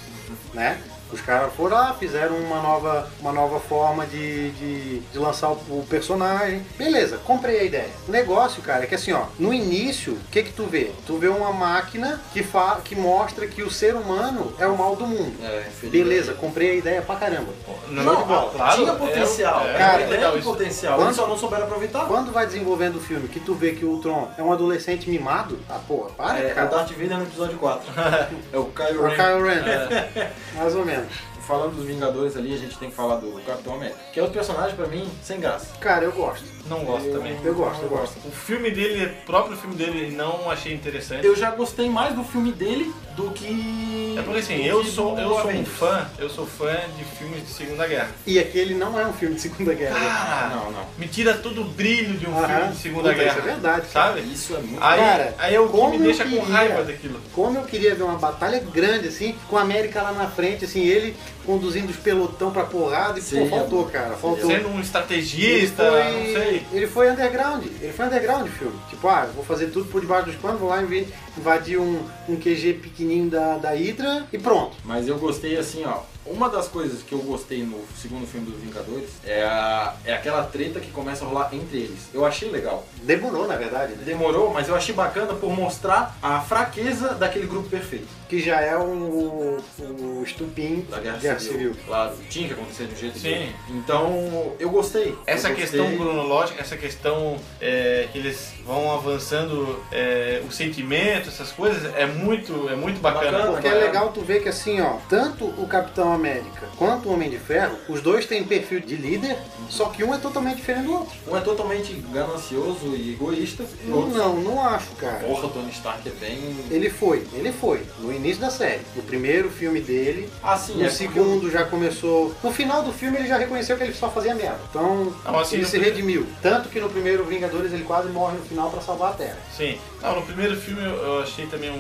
[0.53, 0.81] né?
[1.15, 5.55] Os caras foram lá, fizeram uma nova, uma nova forma de, de, de lançar o,
[5.71, 6.61] o personagem.
[6.77, 7.89] Beleza, comprei a ideia.
[8.09, 10.91] O negócio, cara, é que assim, ó, no início, o que que tu vê?
[11.07, 14.97] Tu vê uma máquina que, fa que mostra que o ser humano é o mal
[14.97, 15.33] do mundo.
[15.43, 17.53] É, Beleza, comprei a ideia pra caramba.
[17.89, 18.51] Não, de bola.
[18.51, 19.67] claro, tinha é- potencial.
[19.69, 20.97] é Cara, tem potencial.
[20.99, 22.07] Quando- só não souberam aproveitar.
[22.07, 25.61] Quando vai desenvolvendo o filme, que tu vê que o Ultron é um adolescente mimado,
[25.71, 26.67] ah, porra, para, É, o cara.
[26.69, 27.85] Darth Vader no episódio 4.
[28.53, 29.15] é o Kylo O Ren.
[29.17, 30.31] Kylo Ren.
[30.57, 31.04] Mais ou menos.
[31.47, 33.99] Falando dos Vingadores ali, a gente tem que falar do Capitão América.
[34.13, 35.77] Que é outro personagem, pra mim, sem graça.
[35.79, 36.45] Cara, eu gosto.
[36.69, 37.39] Não gosto também.
[37.45, 38.17] Eu gosto, eu gosto.
[38.27, 41.27] O filme dele, o próprio filme dele, não achei interessante.
[41.27, 44.15] Eu já gostei mais do filme dele do que.
[44.19, 47.53] É porque assim, eu sou, eu sou um fã, eu sou fã de filmes de
[47.53, 48.11] Segunda Guerra.
[48.27, 49.95] E aquele não é um filme de Segunda Guerra.
[49.99, 50.85] Cara, Não, não.
[50.99, 53.31] me tira todo o brilho de um filme de Segunda Puta, Guerra.
[53.31, 54.07] Isso é verdade, cara.
[54.15, 54.21] Sabe?
[54.33, 54.83] Isso é muito.
[54.83, 57.21] Aí, Cara, aí que como me eu deixa com queria- raiva daquilo.
[57.35, 60.81] Como eu queria ver uma batalha grande, assim, com a América lá na frente, assim,
[60.85, 64.51] ele conduzindo os pelotão pra porrada e, pô, Seria faltou, cara, faltou.
[64.51, 66.67] Sendo um Ele estrategista, foi, não sei.
[66.73, 68.75] ele foi underground, ele foi underground o filme.
[68.91, 71.07] Tipo, ah, vou fazer tudo por debaixo dos panos, vou lá inv-
[71.39, 74.77] invadir um, um QG pequenininho da, da Hydra e pronto.
[74.85, 75.99] Mas eu gostei assim, ó.
[76.27, 80.45] Uma das coisas que eu gostei no segundo filme dos Vingadores é, a, é aquela
[80.45, 82.09] treta que começa a rolar entre eles.
[82.13, 82.87] Eu achei legal.
[83.03, 84.03] Demorou, na verdade, né?
[84.05, 88.07] Demorou, mas eu achei bacana por mostrar a fraqueza daquele grupo perfeito.
[88.29, 91.77] Que já é um, um estupim Da Guerra, Civil.
[91.87, 93.29] Claro, tinha que acontecer de um jeito Sim.
[93.29, 93.55] diferente.
[93.71, 95.15] Então, eu gostei.
[95.27, 95.99] Essa Eu questão gostei.
[95.99, 102.69] cronológica, essa questão é, que eles vão avançando é, o sentimento, essas coisas, é muito,
[102.71, 103.31] é muito bacana.
[103.33, 103.53] Bacana.
[103.53, 107.31] Porque é legal tu ver que assim, ó, tanto o Capitão América quanto o Homem
[107.31, 109.37] de Ferro, os dois têm perfil de líder,
[109.69, 111.15] só que um é totalmente diferente do outro.
[111.29, 113.65] Um é totalmente ganancioso e egoísta.
[113.87, 115.19] e o outro- Não, não acho, cara.
[115.27, 116.39] Porra, Tony Stark é bem.
[116.71, 118.81] Ele foi, ele foi, no início da série.
[118.97, 122.35] No primeiro filme dele, Ah, sim, no é segundo já começou.
[122.43, 124.61] No final do filme ele já reconheceu que ele só fazia merda.
[124.71, 126.27] Então Não, assim, ele se primeiro- redimiu.
[126.43, 129.39] Tanto que no primeiro Vingadores ele quase morre no final pra salvar a Terra.
[129.57, 129.79] Sim.
[130.03, 131.75] Não, no primeiro filme eu, eu achei também um,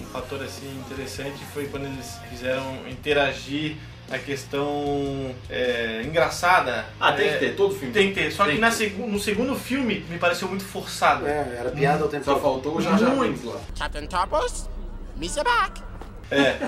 [0.00, 3.76] um fator assim interessante foi quando eles fizeram interagir
[4.10, 6.86] a questão é, engraçada.
[6.98, 7.92] Ah, tem É, que ter, todo filme.
[7.92, 8.30] Tem que ter.
[8.32, 11.26] Só Tem que que segu- no segundo filme me pareceu muito forçado.
[11.26, 12.42] É, era piada o tempo Só todo.
[12.42, 13.60] faltou o Jar lá.
[13.78, 14.68] Captain Topos,
[15.16, 15.44] Mr.
[15.44, 15.82] Back.
[16.30, 16.58] É,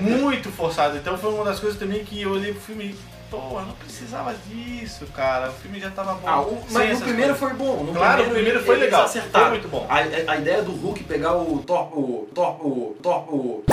[0.00, 0.96] muito forçado.
[0.96, 2.96] Então foi uma das coisas também que eu olhei pro filme e,
[3.30, 5.50] pô, eu não precisava disso, cara.
[5.50, 6.26] O filme já tava bom.
[6.28, 7.38] Ah, o- mas no primeiro coisas.
[7.38, 7.84] foi bom.
[7.84, 9.04] No Claro, o primeiro foi legal.
[9.04, 9.46] acertaram.
[9.46, 9.86] Foi muito bom.
[9.88, 13.64] A, a- a ideia do Hulk pegar o Thor, o Thor, o Thor, o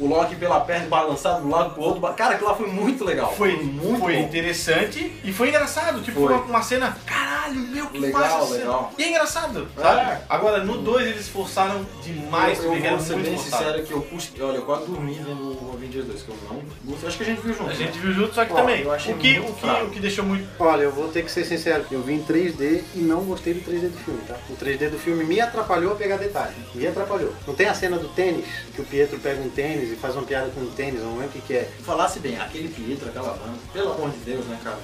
[0.00, 2.00] o Loki pela perna balançado de um lado pro outro.
[2.14, 3.32] Cara, aquilo lá foi muito legal.
[3.34, 4.22] Foi, muito foi bom.
[4.22, 6.02] interessante e foi engraçado.
[6.02, 6.34] Tipo, Foi.
[6.34, 8.92] uma, uma cena, caralho, meu, que Legal, massa legal.
[8.96, 10.22] E é engraçado, sabe?
[10.28, 13.64] Agora, no 2 eles forçaram demais, eu, eu vou ser muito bem forçado.
[13.64, 16.62] sincero que eu puxei, olha, eu quase dormi vendo o Avengers 2, que eu não
[16.84, 17.08] gostei.
[17.08, 17.64] Acho que a gente viu junto.
[17.64, 17.74] A né?
[17.74, 19.86] gente viu junto, só que Ó, também, eu achei o que, o, que, fraco.
[19.86, 20.48] o que deixou muito...
[20.58, 23.60] Olha, eu vou ter que ser sincero, eu vi em 3D e não gostei do
[23.60, 24.36] 3D do filme, tá?
[24.48, 26.54] O 3D do filme me atrapalhou a pegar detalhe.
[26.74, 27.32] Me atrapalhou.
[27.46, 30.24] Não tem a cena do tênis, que o Pietro pega um tênis e faz uma
[30.24, 31.70] piada com o tênis, não lembro o que, que é.
[31.82, 34.78] Falasse bem, aquele Pietro, aquela banda, pelo amor de Deus, né, cara?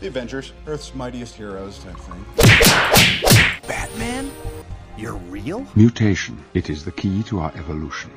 [0.00, 2.24] The Avengers, Earth's mightiest heroes type thing.
[3.68, 4.30] Batman?
[4.98, 5.66] You're real?
[5.74, 6.44] Mutation.
[6.54, 8.10] It is the key to our evolution.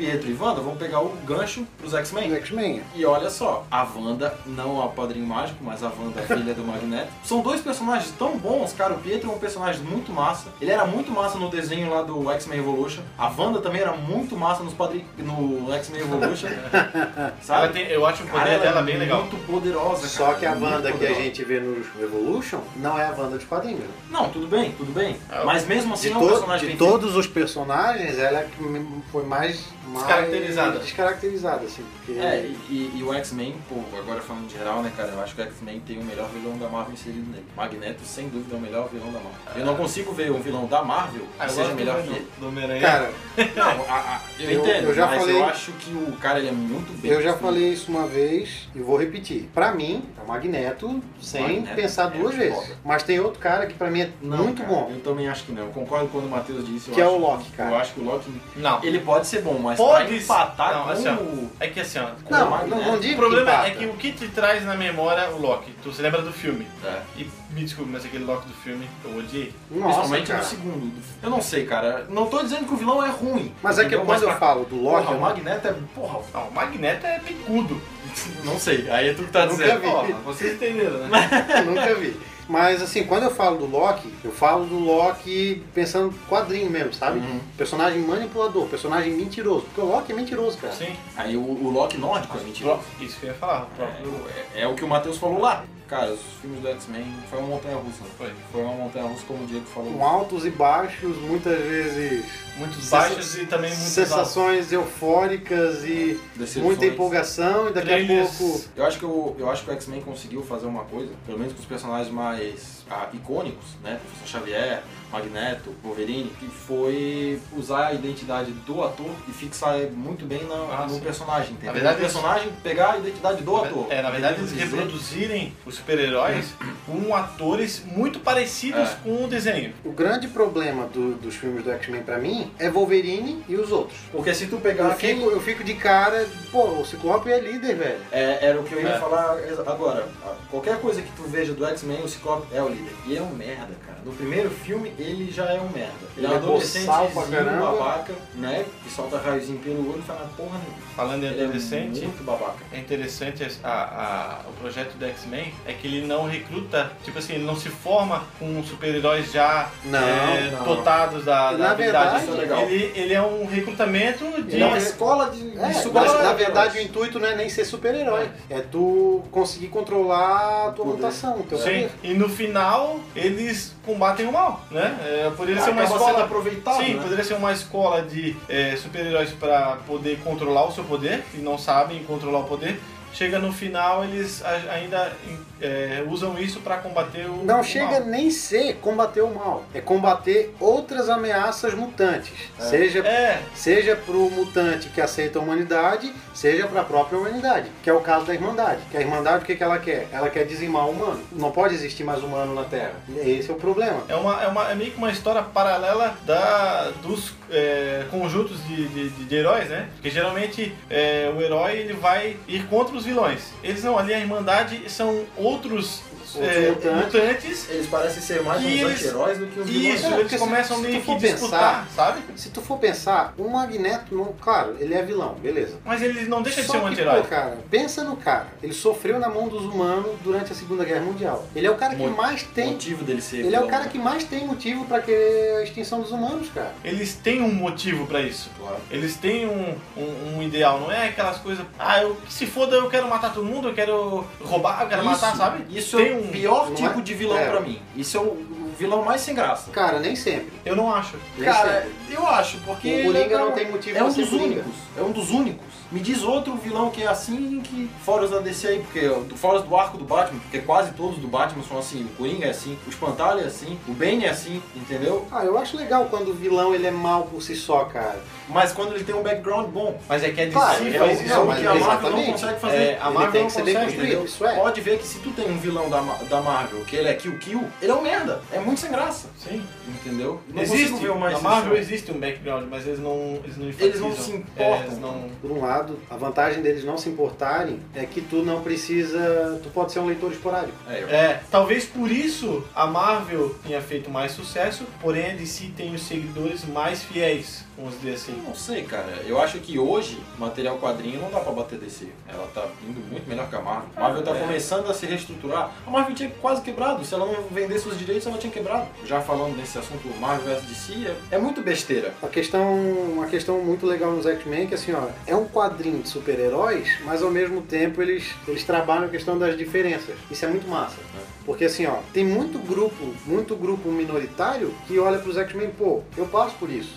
[0.00, 2.34] Pietro e Wanda, vamos pegar o gancho pros X-Men.
[2.36, 2.82] X-Men.
[2.94, 7.10] E olha só, a Wanda, não a Padrinho Mágico, mas a Wanda, filha do Magneto.
[7.22, 8.94] São dois personagens tão bons, cara.
[8.94, 10.48] O Pietro é um personagem muito massa.
[10.58, 13.02] Ele era muito massa no desenho lá do X-Men Evolution.
[13.18, 16.48] A Wanda também era muito massa nos padrinhos no X-Men Evolution.
[17.42, 17.74] Sabe?
[17.74, 19.20] tem, eu acho o Cara, poder ela dela é bem legal.
[19.20, 20.08] Muito poderosa, cara.
[20.08, 23.36] Só que a Muito Wanda que a gente vê no Evolution não é a Wanda
[23.36, 23.80] dos quadrinhos.
[23.80, 23.88] né?
[24.10, 25.16] Não, tudo bem, tudo bem.
[25.44, 29.24] Mas mesmo assim De, é um personagem de todos os personagens, ela é que foi
[29.24, 30.78] mais, mais Descaracterizada.
[30.78, 31.84] descaracterizada, assim.
[32.04, 35.34] Porque É, e, e o X-Men, pô, agora falando de geral, né, cara, eu acho
[35.34, 37.44] que o X-Men tem o melhor vilão da Marvel inserido nele.
[37.56, 39.40] Magneto, sem dúvida, é o melhor vilão da Marvel.
[39.56, 42.26] Eu não consigo ver um vilão da Marvel que eu seja melhor do- que ele.
[42.38, 42.80] do Homem-Aranha.
[42.80, 43.10] Cara,
[43.56, 46.38] Não, a- a- eu, Eu- entendo, eu já mas falei- eu acho que o cara
[46.38, 47.10] ele é muito bem.
[47.10, 47.42] eu já feito.
[47.42, 49.48] falei isso uma vez e vou repetir.
[49.54, 52.54] Pra mim, é o Magneto sem Magneto pensar é duas vezes.
[52.54, 52.76] foda.
[52.84, 54.90] Mas tem outro cara que pra mim é Não, muito cara, bom.
[54.92, 55.64] Eu também acho que não.
[55.64, 56.88] Eu concordo quando o Matheus disse.
[56.90, 57.70] eu Que é acho o Loki, cara.
[57.70, 58.30] Eu acho que o Loki.
[58.56, 58.82] Não.
[58.84, 61.64] Ele pode ser bom, mas Pode empatar não, com assim, ó.
[61.64, 62.08] É que assim, ó.
[62.30, 63.68] Não, não, não digo O problema que empata.
[63.68, 65.72] é que o que te traz na memória o Loki?
[65.82, 66.66] Tu se lembra do filme?
[66.84, 67.00] É.
[67.16, 69.52] E me desculpe, mas aquele Loki do filme eu odiei.
[69.70, 70.38] Nossa, Principalmente cara.
[70.38, 70.92] no segundo.
[71.22, 72.06] Eu não sei, cara.
[72.08, 73.52] Não tô dizendo que o vilão é ruim.
[73.62, 75.74] Mas é que quando eu pra- falo do Loki, Porra, o não- Magneto é...
[75.94, 77.80] Porra, Não, o Magneto é picudo.
[78.44, 78.90] não sei.
[78.90, 79.80] Aí é tu que tá Nunca dizendo.
[79.80, 79.86] vi.
[79.88, 81.08] Ó, vocês entenderam, né?
[81.66, 82.16] Nunca vi.
[82.50, 87.20] Mas assim, quando eu falo do Loki, eu falo do Loki pensando quadrinho mesmo, sabe?
[87.20, 87.38] Uhum.
[87.56, 89.66] Personagem manipulador, personagem mentiroso.
[89.66, 90.72] Porque o Loki é mentiroso, cara.
[90.72, 90.96] Sim.
[91.16, 92.82] Aí o, o Loki nórdico é mentiroso.
[93.00, 93.62] Isso que eu ia falar.
[93.62, 94.26] O próprio...
[94.52, 95.64] É, é o que o Matheus falou lá.
[95.90, 98.04] Cara, os filmes do X-Men foi uma montanha russa.
[98.16, 98.30] Foi.
[98.52, 99.92] Foi uma montanha russa, como o Diego falou.
[99.92, 102.24] Com altos e baixos, muitas vezes
[102.56, 104.08] Muitos baixos e também muitos altos.
[104.08, 106.64] sensações eufóricas e Decepções.
[106.64, 108.34] muita empolgação e daqui Trailers.
[108.34, 108.64] a pouco.
[108.76, 111.54] Eu acho que o, eu acho que o X-Men conseguiu fazer uma coisa, pelo menos
[111.54, 113.98] com os personagens mais ah, icônicos, né?
[114.04, 120.44] Professor Xavier, Magneto, Wolverine, que foi usar a identidade do ator e fixar muito bem
[120.44, 121.00] na- Ah, no sim.
[121.00, 121.66] personagem, entendeu?
[121.68, 123.86] Na verdade, o personagem pegar a identidade do ator.
[123.90, 126.52] É, na verdade eles reproduzirem os super-heróis
[126.86, 128.96] com atores muito parecidos É.
[129.02, 129.72] com o desenho.
[129.84, 133.98] O grande problema do- dos filmes do X-Men pra mim é Wolverine e os outros.
[134.12, 137.76] Porque se tu pegar Eu fico, eu fico de cara, pô, o Ciclope é líder,
[137.76, 138.00] velho.
[138.12, 138.98] É, era o que eu ia É.
[138.98, 140.08] falar agora.
[140.50, 142.79] Qualquer coisa que tu veja do X-Men, o Ciclope é o líder.
[143.06, 143.99] E é um merda, cara.
[144.04, 145.92] No primeiro filme, ele já é um merda.
[146.16, 147.66] Ele, Ele é é um caramba.
[147.72, 148.64] babaca, né?
[148.82, 150.80] Que solta raiozinho pelo olho e fala, porra nenhuma.
[150.96, 152.56] Falando em Ele é adolescente, muito babaca.
[152.72, 157.34] é interessante a, a- o projeto do X-Men é que ele não recruta, tipo assim,
[157.34, 160.64] ele não se forma com super-heróis já Não, é, não.
[160.64, 162.26] dotados da, Na da habilidade.
[162.26, 162.62] verdade, é legal.
[162.68, 164.54] ele, ele é um recrutamento de.
[164.56, 166.22] Ele é uma escola de, É, de mas, super-heróis.
[166.22, 168.28] na verdade o intuito não é nem ser super-herói.
[168.48, 170.96] É tu conseguir controlar a tua Poder.
[170.98, 171.90] mutação, o teu Sim, poder.
[172.02, 174.96] e no final eles combatem o mal, né?
[175.04, 176.24] É, poderia ser uma escola.
[176.24, 177.02] aproveitado, Sim, né?
[177.02, 181.58] poderia ser uma escola de é, super-heróis para poder controlar o seu poder, que não
[181.58, 182.80] sabem controlar o poder.
[183.12, 185.12] Chega no final, eles a- ainda
[185.60, 187.44] é, usam isso para combater o.
[187.44, 188.04] Não o chega mal.
[188.06, 192.32] nem ser combater o mal, é combater outras ameaças mutantes.
[192.58, 197.92] Seja, É, seja pro mutante que aceita a humanidade, seja pra própria humanidade, que é
[197.92, 198.80] o caso da Irmandade.
[198.90, 200.08] Que a Irmandade, o que, que ela quer?
[200.12, 201.20] Ela quer dizimar o humano.
[201.32, 202.92] Não pode existir mais humano na Terra.
[203.16, 204.02] Esse é o problema.
[204.08, 208.88] É, uma, é, uma, é meio que uma história paralela da, dos é, conjuntos de,
[208.88, 209.88] de, de- de heróis, né?
[209.94, 213.52] Porque geralmente é, o herói ele vai ir contra os vilões.
[213.62, 216.02] Eles não, ali a Irmandade são outros,
[216.36, 217.04] Outros é, mutantes.
[217.14, 217.70] mutantes.
[217.70, 219.94] Eles parecem ser mais Que uns eles- anti-heróis do que uns vilões.
[220.00, 222.20] Isso, É, eles se- começam se tu meio que for disputar, sabe?
[222.36, 225.78] Se tu for pensar, o Magneto, não, claro, ele é vilão, beleza.
[225.84, 227.22] Mas ele não deixa de Só ser um que, anti-herói.
[227.22, 228.46] pô, cara, pensa no cara.
[228.62, 231.46] Ele sofreu na mão dos humanos durante a Segunda Guerra Mundial.
[231.54, 232.72] Ele é o cara que Mo- mais tem.
[232.72, 233.90] motivo dele ser Ele é vilão, o cara né?
[233.90, 236.72] que mais tem motivo pra querer a extinção dos humanos, cara.
[236.84, 238.50] Eles têm um motivo pra isso.
[238.58, 238.76] Claro.
[238.90, 241.64] Eles têm um, um, um ideal, não é aquelas coisas.
[241.78, 245.04] Ah, eu que se foda, eu quero matar todo mundo, eu quero roubar, eu quero
[245.04, 245.64] matar, sabe?
[245.70, 247.02] Isso Tem é um- o pior não tipo é?
[247.02, 247.48] de vilão É.
[247.50, 247.80] pra mim.
[247.96, 249.70] Isso é o, o vilão mais sem graça.
[249.70, 250.52] Cara, nem sempre.
[250.64, 251.16] Eu não acho.
[251.36, 252.14] Nem Cara, sempre.
[252.14, 253.00] eu acho, porque.
[253.02, 254.44] O Coringa é não um- tem motivo É um dos Coringa.
[254.44, 254.74] únicos.
[254.96, 255.79] É um dos únicos.
[255.92, 257.90] Me diz outro vilão que é assim que.
[258.04, 261.18] Fora os da DC aí, porque fora os do arco do Batman, porque quase todos
[261.18, 262.04] do Batman são assim.
[262.04, 265.26] O Coringa é assim, o Espantalho é assim, o Bane é assim, entendeu?
[265.32, 268.20] Ah, eu acho legal quando o vilão ele é mal por si só, cara.
[268.48, 269.98] Mas quando ele tem um background bom.
[270.08, 271.30] Mas é que a DC Claro, faz é isso.
[271.30, 272.76] o- É Não, o mas que a Marvel não consegue fazer.
[272.76, 274.54] É, a Ele Marvel tem que ser bem construído, isso é.
[274.56, 277.38] Pode ver que se tu tem um vilão da, da Marvel, que ele é Kill
[277.38, 278.40] Kill, ele é um merda.
[278.52, 279.28] É muito sem graça.
[279.38, 279.62] Sim.
[279.88, 280.40] Entendeu?
[280.52, 283.66] Não existe, consigo ver uma na Marvel existe um background, mas eles não eles não
[283.68, 284.84] Eles não se É, importam.
[284.84, 285.30] eles não...
[285.40, 285.79] Por um lado,
[286.10, 289.60] a vantagem deles não se importarem é que tu não precisa.
[289.62, 290.76] Tu pode ser um leitor esporádico.
[290.88, 295.70] É, eu- É, talvez por isso a Marvel tenha feito mais sucesso, porém a DC
[295.76, 298.32] tem os seguidores mais fiéis, vamos dizer assim.
[298.36, 299.22] Eu não sei, cara.
[299.26, 302.08] Eu acho que hoje, material quadrinho não dá pra bater DC.
[302.28, 303.88] Ela tá indo muito melhor que a Marvel.
[303.96, 304.40] A Marvel tá É.
[304.40, 305.70] começando a se reestruturar.
[305.86, 307.04] A Marvel tinha quase quebrado.
[307.04, 308.86] Se ela não vendesse os direitos, ela tinha quebrado.
[309.04, 312.12] Já falando desse assunto Marvel vs DC, é, é muito besteira.
[312.22, 315.69] A questão, uma questão muito legal nos X-Men é que assim, ó, é um quadrinho
[315.76, 320.14] de super-heróis, mas ao mesmo tempo eles, eles trabalham a questão das diferenças.
[320.30, 320.96] Isso é muito massa.
[321.44, 326.26] Porque assim, ó, tem muito grupo, muito grupo minoritário que olha pros X-Men, pô, eu
[326.26, 326.94] passo por isso.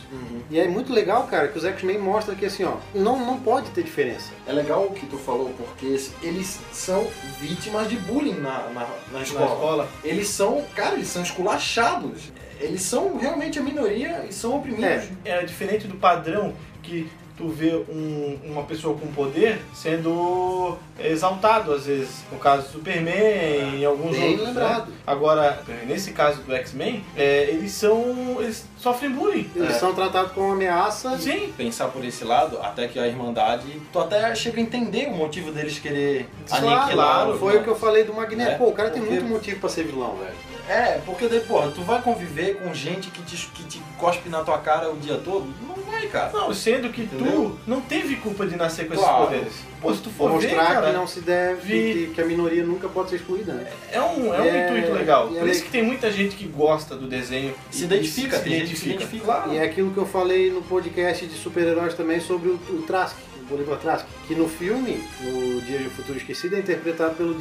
[0.49, 3.69] E é muito legal, cara, que os X-Men mostram que assim, ó, não, não pode
[3.71, 4.31] ter diferença.
[4.45, 5.85] É legal o que tu falou, porque
[6.21, 7.07] eles são
[7.39, 9.45] vítimas de bullying na, na, na escola.
[9.45, 9.89] Na escola.
[10.03, 12.31] Eles são, cara, eles são esculachados.
[12.59, 15.09] Eles são realmente a minoria e são oprimidos.
[15.25, 21.85] É diferente do padrão que tu vê um- uma pessoa com poder sendo exaltado, às
[21.85, 22.23] vezes.
[22.31, 24.47] No caso do Superman, em alguns Bem outros.
[24.47, 24.87] lembrado.
[24.89, 24.95] Né?
[25.05, 28.37] Agora, nesse caso do X-Men, é, eles são.
[28.39, 29.49] eles sofrem bullying.
[29.55, 29.79] Eles É.
[29.79, 31.17] são tratados como uma ameaça.
[31.17, 31.53] Sim.
[31.57, 35.51] Pensar por esse lado, até que a Irmandade, tu até chega a entender o motivo
[35.51, 38.51] deles querer Claro, aniquilar o foi o que eu falei do Magneto.
[38.51, 40.52] É, Pô, o cara tem porque- muito motivo pra ser vilão, velho.
[40.69, 44.43] É, porque daí, porra, tu vai conviver com gente que te, que te cospe na
[44.43, 45.53] tua cara o dia todo?
[45.67, 46.31] Não vai, cara.
[46.31, 47.57] Não, sendo que Entendeu?
[47.65, 49.23] tu não teve culpa de nascer com Claro.
[49.23, 49.53] esses poderes.
[49.81, 51.67] Pô, se tu for ver, Mostrar cara, que não se deve,
[52.07, 53.69] que, que a minoria nunca pode ser excluída, né?
[53.91, 55.29] é um, é um É, intuito legal.
[55.35, 57.53] é Por isso que tem muita gente que gosta do desenho.
[57.69, 58.93] Se identifica, se se identifica.
[58.95, 59.25] identifica.
[59.25, 59.53] Claro.
[59.53, 63.17] E é aquilo que eu falei no podcast de super-heróis também sobre o, o Trask,
[63.49, 67.35] Bolivar Trask, que no filme, no Dia de Futuro Esquecido, é interpretado pelo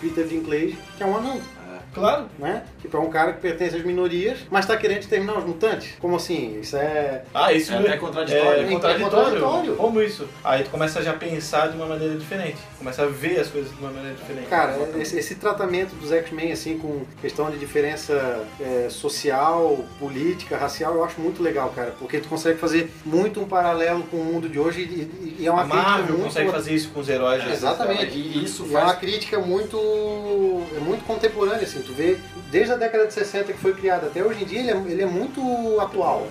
[0.00, 1.40] Peter Dinklage, que é um anão.
[1.98, 2.26] Claro.
[2.38, 2.62] Né?
[2.80, 5.94] Tipo, é um cara que pertence às minorias, mas tá querendo exterminar os mutantes.
[6.00, 6.58] Como assim?
[6.60, 7.22] Isso é.
[7.34, 8.60] Ah, isso É até contraditório.
[8.60, 9.10] É, É contraditório.
[9.40, 9.76] contraditório.
[9.76, 10.28] Como isso?
[10.44, 12.58] Aí tu começa já a pensar de uma maneira diferente.
[12.78, 14.46] Começa a ver as coisas de uma maneira diferente.
[14.48, 20.94] Cara, esse, esse tratamento dos X-Men, assim, com questão de diferença é, social, política, racial,
[20.94, 21.94] eu acho muito legal, cara.
[21.98, 25.50] Porque tu consegue fazer muito um paralelo com o mundo de hoje e, e é
[25.50, 26.24] uma a crítica Marvel muito...
[26.24, 27.44] consegue fazer isso com os heróis.
[27.44, 27.52] né?
[27.52, 28.16] Exatamente.
[28.16, 28.98] E isso E é uma faz.
[28.98, 29.76] crítica muito,
[30.76, 31.82] é muito contemporânea, assim.
[31.88, 32.18] Tu vê,
[32.50, 35.02] desde a década de 60 que foi criada até hoje em dia, ele é, ele
[35.02, 35.40] é muito
[35.80, 36.28] atual.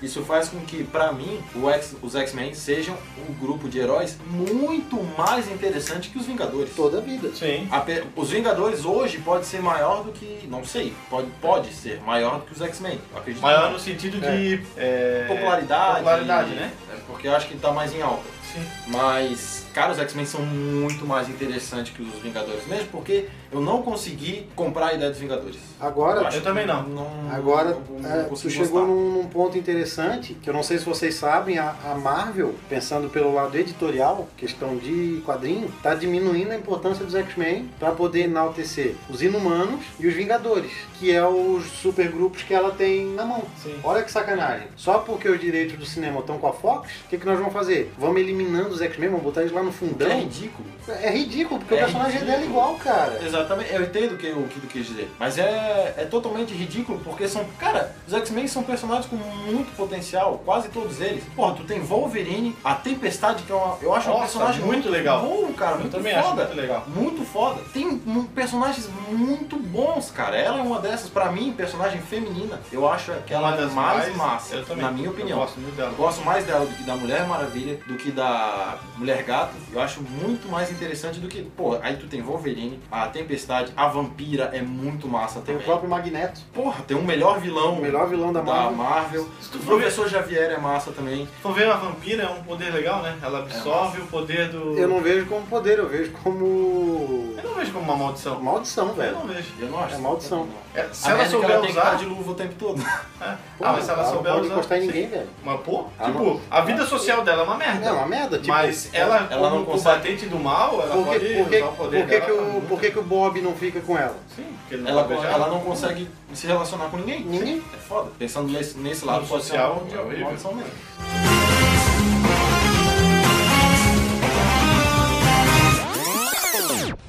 [0.00, 2.96] Isso faz com que, pra mim, o X- os X-Men sejam
[3.28, 6.70] um grupo de heróis muito mais interessante que os Vingadores.
[6.76, 7.30] Toda a vida.
[7.34, 7.66] Sim.
[7.72, 10.46] Ape- Os Vingadores hoje pode ser maior do que.
[10.48, 10.94] Não sei.
[11.08, 13.00] Pode, pode ser maior do que os X-Men.
[13.40, 15.96] Maior que no sentido de é, popularidade.
[15.96, 16.70] popularidade, né?
[16.92, 18.22] É, Porque eu acho que tá mais em alta.
[18.52, 18.64] Sim.
[18.88, 22.66] Mas, cara, os X-Men são muito mais interessantes que os Vingadores.
[22.66, 25.58] Mesmo porque eu não consegui comprar a ideia dos Vingadores.
[25.80, 27.30] Agora, acho Eu também que não.
[27.32, 30.84] Agora, não- não é, tu chegou num, num ponto interessante, que eu não sei se
[30.84, 36.56] vocês sabem, a, a Marvel, pensando pelo lado editorial, questão de quadrinho, tá diminuindo a
[36.56, 42.42] importância dos X-Men para poder enaltecer os Inumanos e os Vingadores, que é os supergrupos
[42.42, 43.42] que ela tem na mão.
[43.62, 43.74] Sim.
[43.82, 44.68] Olha que sacanagem.
[44.76, 47.52] Só porque os direitos do cinema estão com a Fox, o que, que nós vamos
[47.52, 47.92] fazer?
[47.98, 50.10] Vamos eliminando os X-Men, vamos botar eles lá no fundão.
[50.10, 50.68] É ridículo.
[51.02, 52.30] É ridículo, porque É o personagem ridículo.
[52.32, 53.20] dela é igual, cara.
[53.24, 55.10] Exatamente, eu entendo o que o que tu quis dizer.
[55.18, 57.44] Mas é, é totalmente ridículo, porque são.
[57.58, 61.24] Cara, os X-Men são personagens com muito potencial, quase todos eles.
[61.36, 64.88] Porra, tu tem Wolverine, a Tempestade, que é uma, eu acho um Nossa, personagem muito
[64.88, 65.22] legal.
[65.22, 65.72] bom, cara.
[65.72, 66.26] Eu muito também foda.
[66.26, 66.84] acho muito legal.
[66.88, 67.60] Muito foda.
[67.72, 70.36] Tem um- personagens muito bons, cara.
[70.36, 72.60] Ela é uma dessas, pra mim, personagem feminina.
[72.72, 74.84] Eu acho que ela é mais, mais- massa, eu também.
[74.84, 75.38] na minha Eu opinião.
[75.38, 75.90] gosto muito dela.
[75.90, 79.52] Eu gosto mais dela do que da Mulher Maravilha, do que da Mulher Gato.
[79.72, 81.42] Eu acho muito mais interessante do que.
[81.42, 85.60] Pô, aí tu tem Wolverine, a Tempestade, a Vampira é muito massa Tem também.
[85.62, 87.74] o próprio Magneto, Porra, tem o melhor vilão.
[87.74, 88.76] o melhor vilão da da Marvel.
[88.76, 89.28] Marvel.
[89.40, 91.26] Se tu O for ver, professor Xavier é massa também.
[91.26, 93.16] se for ver a vampira, é um poder legal, né?
[93.22, 94.78] Ela absorve o poder do.
[94.78, 98.40] Eu não vejo como poder, eu vejo como Eu não vejo como uma maldição.
[98.40, 99.12] maldição, Eu velho.
[99.16, 99.48] não vejo.
[99.58, 99.94] Eu não acho.
[99.94, 100.48] É maldição.
[100.74, 101.98] É, se A ela é souber ela tem que estar usar.
[101.98, 102.80] de luva o tempo todo.
[103.20, 103.36] É.
[103.58, 104.54] Pô, ah, mas se ela não souber pode usar.
[104.54, 105.28] encostar em ninguém, velho.
[105.44, 106.40] Mas, pô, Ah, tipo, não.
[106.50, 107.86] a vida social dela é uma merda.
[107.86, 111.04] É uma merda, tipo, mas ela, ela como não consegue- combatente do mal, ela Por
[111.06, 112.68] pode que, por que, usar o poder por que, dela que, o, muito.
[112.68, 114.16] por que, que o Bob não fica com ela?
[114.36, 117.24] Sim, porque ele não Ela, beijar ela não consegue se relacionar com ninguém.
[117.24, 117.62] Ninguém.
[117.74, 118.10] É foda.
[118.18, 120.24] Pensando nesse, nesse lado No pode ser social, uma- é horrível.
[120.26, 120.72] maldição mesmo.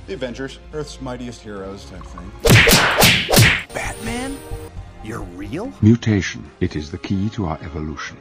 [0.08, 2.32] The Avengers, Earth's mightiest heroes type thing.
[3.74, 4.38] Batman?
[5.04, 5.72] You're real?
[5.82, 6.44] Mutation.
[6.60, 8.18] It is the key to our evolution.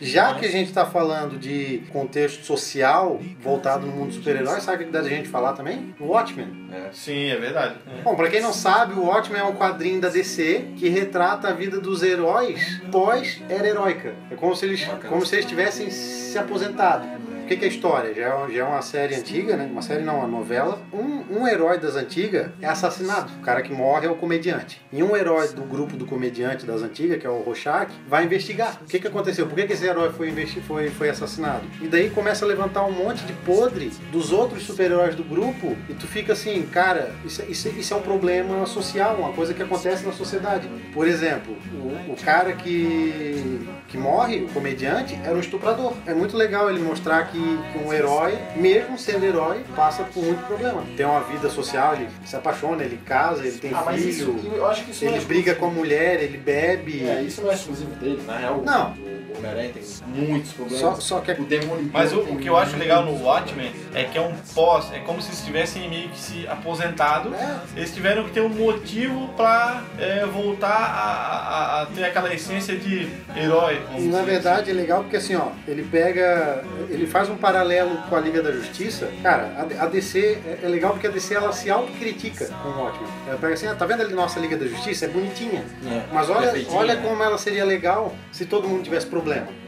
[0.00, 4.82] Já que a gente tá falando de contexto social voltado no mundo dos super-heróis, sabe
[4.82, 5.94] o que dá a gente falar também?
[6.00, 6.48] O Watchmen.
[6.92, 7.76] Sim, é verdade.
[8.02, 11.52] Bom, pra quem não sabe, o Watchmen é um quadrinho da DC que retrata a
[11.52, 14.14] vida dos heróis pós-era heróica.
[14.28, 17.06] É como se eles, como se eles tivessem se aposentado.
[17.44, 18.14] O que, que é história?
[18.14, 19.68] Já é, já é uma série antiga, né?
[19.70, 20.80] Uma série não, uma novela.
[20.90, 23.30] Um, um herói das antigas é assassinado.
[23.38, 24.80] O cara que morre é o comediante.
[24.90, 28.80] E um herói do grupo do comediante das antigas, que é o Rorschach, vai investigar.
[28.80, 29.46] O que, que aconteceu?
[29.46, 30.32] Por que, que esse herói foi,
[30.66, 31.64] foi, foi assassinado?
[31.82, 35.92] E daí começa a levantar um monte de podre dos outros super-heróis do grupo e
[35.92, 40.02] tu fica assim, cara, isso, isso, isso é um problema social, uma coisa que acontece
[40.06, 40.66] na sociedade.
[40.94, 45.92] Por exemplo, o, o cara que, que morre, o comediante, era um estuprador.
[46.06, 50.46] É muito legal ele mostrar que, que um herói, mesmo sendo herói, passa por muito
[50.46, 50.84] problema.
[50.96, 54.70] Tem uma vida social, ele se apaixona, ele casa, ele tem Ah, filho, isso, não
[55.02, 57.04] ele é briga com a mulher, ele bebe.
[57.04, 58.62] É, isso não é exclusivo dele, na real.
[58.62, 58.92] Não.
[58.92, 60.80] O, o Homem-Aranha tem muitos problemas.
[60.80, 63.72] Só, só que é o Demolidor Mas o, o que eu acho legal no Watchmen
[63.94, 67.34] é que é um pós, é como se eles tivessem meio que se aposentado.
[67.34, 67.58] É.
[67.76, 72.76] Eles tiveram que ter um motivo pra é, voltar a, a- a ter aquela essência
[72.76, 73.80] de herói.
[73.96, 76.64] E na verdade é legal porque assim, ó, ele pega.
[76.88, 79.08] Ele faz um paralelo com a Liga da Justiça.
[79.22, 82.84] Cara, a, a DC é, é legal porque a DC ela se autocritica com o
[82.84, 83.08] Watchmen.
[83.26, 85.06] Ela pega assim, ah, tá vendo ali nossa Liga da Justiça?
[85.06, 85.64] É bonitinha.
[85.86, 89.23] É, Mas olha, olha como ela seria legal se todo mundo tivesse problema.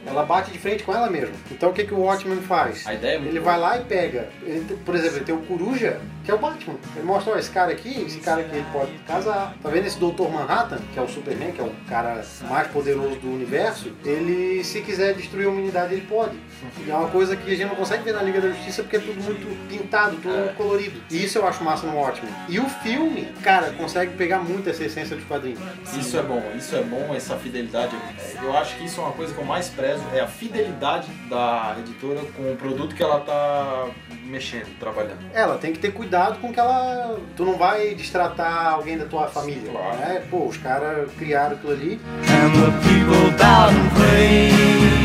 [0.06, 1.34] Ela bate de frente com ela mesma.
[1.50, 2.86] Então o que, que o Watchmen faz?
[2.86, 3.52] A ideia é muito Ele boa.
[3.52, 4.28] vai lá e pega.
[4.42, 6.76] ele por exemplo, ele tem o Coruja, que é o Batman.
[6.94, 9.56] Ele mostra, ó, esse cara aqui, esse cara aqui ele pode casar.
[9.60, 10.28] Tá vendo esse Dr.
[10.32, 13.92] Manhattan, que é o Superman, que é o cara mais poderoso do universo?
[14.04, 16.36] Ele, se quiser destruir a humanidade, ele pode.
[16.84, 18.96] E é uma coisa que a gente não consegue ver na Liga da Justiça porque
[18.96, 21.00] é tudo muito pintado, tudo muito colorido.
[21.10, 22.32] E isso eu acho massa no Watchmen.
[22.48, 25.60] E o filme, cara, consegue pegar muito essa essência dos quadrinhos.
[25.96, 27.96] Isso é bom, isso é bom, essa fidelidade.
[27.96, 31.08] É, Eu acho que isso é uma coisa que eu mais prezo, é a fidelidade
[31.28, 33.88] da editora com o produto que ela tá
[34.24, 35.18] mexendo, trabalhando.
[35.32, 37.18] Ela tem que ter cuidado com que ela.
[37.36, 39.70] Tu não vai destratar alguém da tua família.
[39.70, 39.96] Claro.
[39.96, 40.22] Né?
[40.30, 42.00] Pô, os caras criaram aquilo ali.
[42.22, 44.95] And the people bowed and prayed.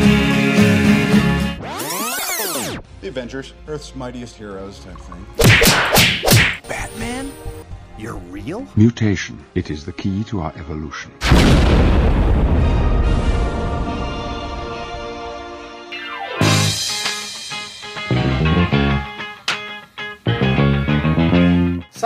[3.01, 5.25] The Avengers, Earth's mightiest heroes type thing.
[6.69, 7.31] Batman?
[7.97, 8.67] You're real?
[8.75, 9.43] Mutation.
[9.55, 11.11] It is the key to our evolution.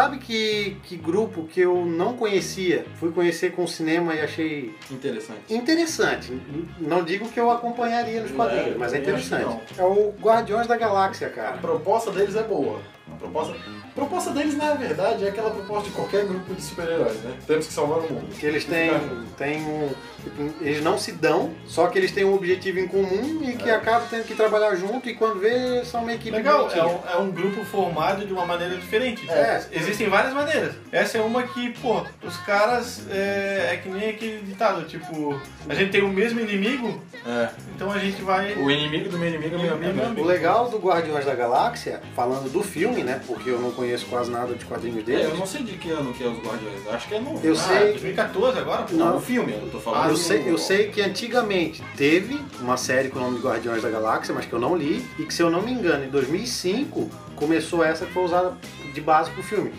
[0.06, 4.76] Sabe que, que grupo que eu não conhecia, fui conhecer com o cinema e achei
[4.92, 5.40] Interessante.
[5.52, 6.40] interessante.
[6.80, 9.74] Não digo que eu acompanharia nos quadrinhos, É, mas é interessante.
[9.76, 11.58] É o Guardiões da Galáxia, A cara.
[11.58, 12.80] proposta deles é boa.
[13.12, 17.16] A proposta, a proposta deles, na verdade, é aquela proposta de qualquer grupo de super-heróis,
[17.22, 17.38] né?
[17.46, 18.28] Temos que salvar o mundo.
[18.40, 18.92] Que eles têm,
[19.38, 19.90] têm um.
[20.24, 23.70] tipo, Eles não se dão, só que eles têm um objetivo em comum e que
[23.70, 27.18] acabam tendo que trabalhar junto e quando vê, são uma equipe Legal, é um, é
[27.18, 29.30] um grupo formado de uma maneira diferente.
[29.30, 29.64] É.
[29.72, 30.74] Existem várias maneiras.
[30.92, 35.40] Essa é uma que, pô, os caras é, é que nem aquele ditado, tipo,
[35.70, 37.50] a gente tem o mesmo inimigo, É.
[37.76, 38.54] então a gente vai.
[38.56, 39.94] O inimigo do meu inimigo é meu amigo.
[39.94, 40.14] né?
[40.18, 43.22] O legal do Guardiões da Galáxia, falando do filme, né?
[43.28, 45.26] Porque eu não conheço quase nada de quadrinhos É, deles.
[45.30, 46.88] eu não sei de que ano que é os Guardiões.
[46.90, 47.40] Acho que é novo.
[47.46, 48.96] Eu Ah, sei- 2014 agora, pô.
[48.96, 50.06] Não, o filme, eu tô falando.
[50.06, 53.82] Ah, eu sei, eu sei que antigamente teve uma série com o nome de Guardiões
[53.82, 56.10] da Galáxia, mas que eu não li, e que se eu não me engano, em
[56.10, 58.54] 2005 começou essa que foi usada
[58.94, 59.72] de base pro filme.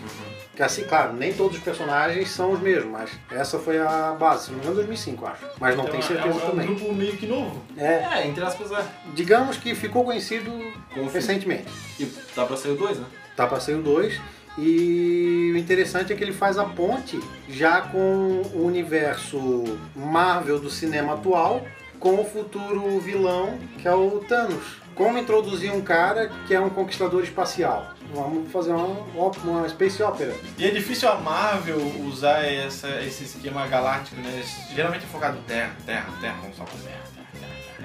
[0.57, 4.45] Que assim, claro, nem todos os personagens são os mesmos, mas essa foi a base,
[4.45, 5.45] se não me engano, 2005, eu acho.
[5.59, 6.65] Mas não Então, tenho certeza é um, é um também.
[6.65, 7.61] grupo meio que novo.
[7.77, 8.83] É, É, entre aspas, é.
[9.13, 11.09] digamos que ficou conhecido Com o filme.
[11.13, 11.65] recentemente.
[11.99, 13.05] E tá pra sair o 2, né?
[13.35, 14.19] Tá pra sair o 2.
[14.57, 19.63] E o interessante é que ele faz a ponte já com o universo
[19.95, 21.61] Marvel do cinema atual
[21.99, 24.77] com o futuro vilão que é o Thanos.
[24.97, 27.93] Como introduzir um cara que é um conquistador espacial?
[28.11, 30.33] Vamos fazer uma, uma space opera.
[30.57, 34.43] E é difícil a Marvel usar essa, esse esquema galáctico, né?
[34.73, 37.16] Geralmente é focado Terra, Terra, Terra, vamos Terra, Terra, Terra.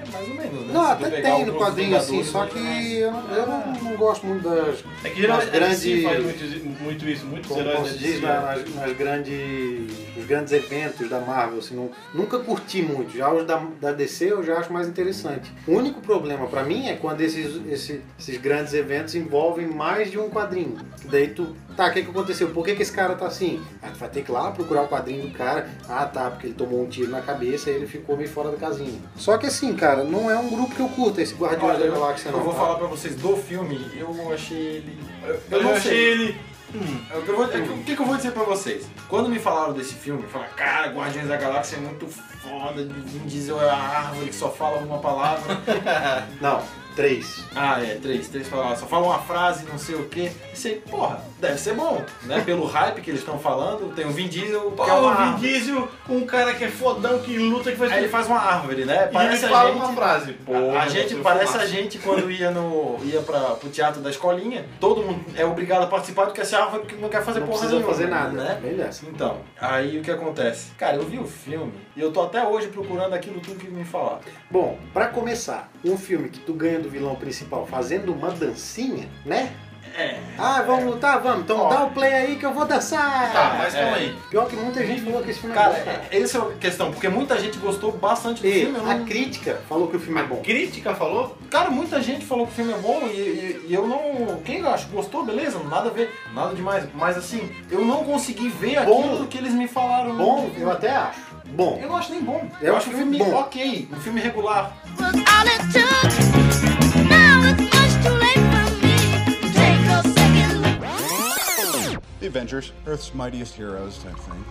[0.07, 0.73] É mais ou menos, né?
[0.73, 2.49] Não, até tem no quadrinho assim, só né?
[2.51, 4.83] que eu, não- eu não, não gosto muito das.
[5.03, 7.89] É que geralmente das a DC grandes- faz muito, muito isso, muitos como, heróis como
[7.89, 12.81] se diz, na- nas, nas grandes, nos grandes eventos da Marvel, assim, não- nunca curti
[12.81, 13.15] muito.
[13.17, 15.51] Já os da, da DC eu já acho mais interessante.
[15.67, 20.19] O único problema pra mim é quando esses, esse- esses grandes eventos envolvem mais de
[20.19, 20.77] um quadrinho.
[21.05, 22.49] Daí tu, tá, o que, que aconteceu?
[22.49, 23.63] Por que, que esse cara tá assim?
[23.81, 25.69] Ah, tu vai ter que ir lá procurar o quadrinho do cara.
[25.89, 28.57] Ah, tá, porque ele tomou um tiro na cabeça e ele ficou meio fora da
[28.57, 28.99] casinha.
[29.15, 31.85] Só que assim, cara, não é um grupo que eu curto, esse Guardiões Olha, da
[31.85, 32.43] eu, Galáxia, eu não.
[32.43, 32.59] vou tá?
[32.59, 34.97] falar pra vocês do filme, eu achei ele.
[35.25, 36.11] Eu, eu Eu, não achei sei.
[36.11, 36.53] ele.
[37.13, 38.87] É O que, eu vou, é que- o que que eu vou dizer pra vocês?
[39.07, 43.61] Quando me falaram desse filme, falaram, cara, Guardiões da Galáxia é muito foda, Vin Diesel
[43.61, 45.55] é a árvore que só fala uma palavra.
[46.41, 46.63] Não,
[46.95, 47.43] três.
[47.55, 50.31] ah, é, três, três palavras, só fala uma frase, não sei o quê.
[50.49, 52.41] Pensei, porra, deve ser bom, né?
[52.45, 55.15] Pelo hype que eles estão falando, tem o Vin Diesel, Pô, que é uma o
[55.15, 55.47] Vin árvore.
[55.51, 58.85] Diesel, um cara que é fodão, que luta, que faz Aí ele faz uma árvore,
[58.85, 59.09] né?
[59.11, 60.33] E ele a fala gente- uma frase.
[60.33, 64.65] Pô, a gente parece a gente quando ia no ia para pro teatro da escolinha,
[64.79, 67.79] todo mundo é obrigado a participar porque essa árvore não quer fazer Não porra precisa
[67.79, 68.59] nenhuma, fazer nada, né?
[68.61, 69.05] Bem dessa.
[69.05, 70.71] Então, aí o que acontece?
[70.77, 73.83] Cara, eu vi o filme e eu tô até hoje procurando aquilo tudo que me
[73.83, 74.19] falaram.
[74.49, 79.51] Bom, pra começar, um filme que tu ganha do vilão principal fazendo uma dancinha, né?
[79.95, 80.17] É.
[80.39, 81.21] Ah, vamos lutar?
[81.21, 81.41] Vamos.
[81.43, 81.69] Então Ó.
[81.69, 83.31] dá o play aí que eu vou dançar.
[83.31, 83.81] Tá, mas É.
[83.81, 84.15] calma aí.
[84.31, 86.01] Pior que muita gente falou que esse filme Cara, é bom, cara.
[86.09, 88.79] é- essa é a questão, porque muita gente gostou bastante do E filme.
[88.79, 90.37] eu a não- crítica falou que o filme é bom.
[90.37, 91.37] Crítica falou?
[91.51, 94.37] Cara, muita gente falou que o filme é bom e, e- e eu não.
[94.43, 96.85] Quem eu acho gostou, beleza, nada a ver, nada demais.
[96.95, 98.99] Mas assim, eu não consegui ver Bom.
[99.11, 100.15] aquilo que eles me falaram.
[100.15, 101.32] Bom, eu até acho.
[101.51, 101.79] Bom.
[101.81, 102.49] Eu não acho nem bom.
[102.61, 103.33] Eu um acho o filme bom.
[103.35, 104.75] ok, um filme regular.
[112.19, 114.45] The Avengers, Earth's mightiest heroes type thing.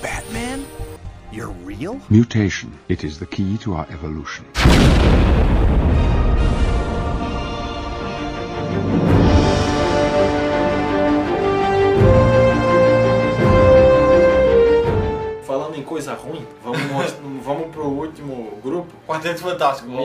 [0.00, 0.64] Batman?
[1.32, 2.00] You're real?
[2.08, 2.78] Mutation.
[2.88, 4.44] It is the key to our evolution.
[15.88, 16.80] Coisa ruim, vamos,
[17.44, 18.92] vamos pro último grupo.
[19.06, 19.88] Quarteto Fantástico.
[19.90, 19.98] Meu,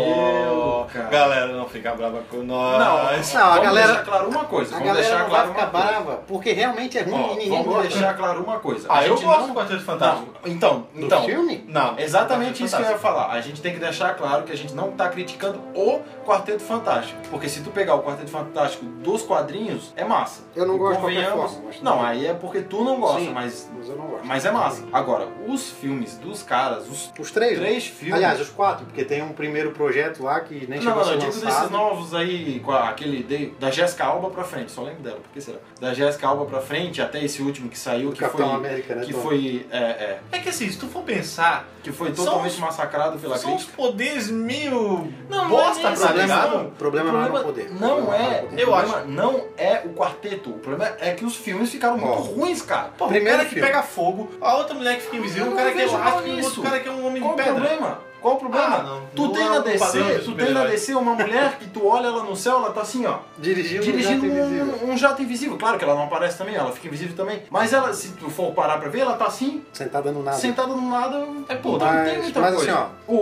[0.54, 1.10] Oh, cara.
[1.10, 2.80] Galera, não fica brava com nós.
[2.80, 4.76] Não, Não, a vamos galera- deixar claro uma coisa.
[4.76, 6.00] A Vamos galera deixar não claro vai ficar uma coisa.
[6.02, 7.82] brava, porque realmente é ruim Ó, e ninguém vamos gosta.
[7.90, 8.88] deixar claro uma coisa.
[8.90, 10.28] Ah, eu gosto não- do Quarteto Fantástico.
[10.46, 11.24] Não, então, Do então.
[11.26, 11.66] filme?
[11.68, 11.98] Não.
[12.00, 13.32] Exatamente isso que eu ia falar.
[13.32, 17.20] A gente tem que deixar claro que a gente não tá criticando o Quarteto Fantástico.
[17.30, 20.44] Porque se tu pegar o Quarteto Fantástico dos quadrinhos, é massa.
[20.56, 21.50] Eu não E gosto de qualquer forma,
[21.82, 23.70] Não, aí é porque tu não gosta, Sim, mas.
[23.78, 24.26] mas eu não gosto.
[24.26, 24.84] Mas é massa.
[24.92, 27.60] Agora, os filmes dos caras, os Os três?
[27.60, 27.66] né?
[27.66, 28.16] três filmes.
[28.16, 31.06] Aliás, os quatro, porque tem um primeiro projeto lá que nem Não, chegou não, a
[31.06, 34.72] ser eu digo desses novos aí, com a- aquele de- da Jéssica Alba pra frente,
[34.72, 35.58] só lembro dela, por que será?
[35.82, 38.56] Da Jéssica Alba pra frente, até esse último que saiu, Do que Capitão foi.
[38.56, 39.22] América, né, que Tom?
[39.22, 39.66] foi.
[39.70, 43.20] É, é, É que assim, se tu for pensar, que foi São totalmente os- massacrado
[43.20, 43.76] pela são os crítica.
[43.84, 46.58] poderes meio Não, bosta, não é ligado?
[46.58, 46.68] não.
[46.68, 47.68] O problema não é poder.
[47.70, 48.62] O Não problema é, poder.
[48.62, 48.88] Eu acho.
[48.94, 50.50] problema não é o quarteto.
[50.52, 52.90] O problema é que os filmes ficaram muito ruins, cara.
[52.98, 53.68] Pô, Primeiro o cara que filme.
[53.68, 56.62] pega fogo, a outra mulher que fica invisível, o cara não que é o outro
[56.62, 57.60] cara que é um homem Qual de o pedra.
[57.62, 58.00] problema?
[58.24, 58.66] Qual o problema?
[58.78, 59.02] Ah, não.
[59.14, 60.64] Tu Não tem é na DC, tu tem na.
[60.64, 63.18] DC uma mulher que tu olha ela no céu, ela tá assim, ó.
[63.38, 64.88] Dirigindo, dirigindo um jato invisível.
[64.88, 65.58] um, um jato invisível.
[65.58, 67.44] Claro que ela não aparece também, ela fica invisível também.
[67.52, 70.38] Mas ela, se tu for parar pra ver, ela tá assim, Sentada no nada.
[70.38, 71.46] sentada num lado.
[71.50, 72.72] É, pô, não Mas- tem muita mas coisa.
[72.74, 73.16] assim, o,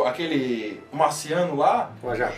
[0.00, 1.90] o, aquele marciano lá,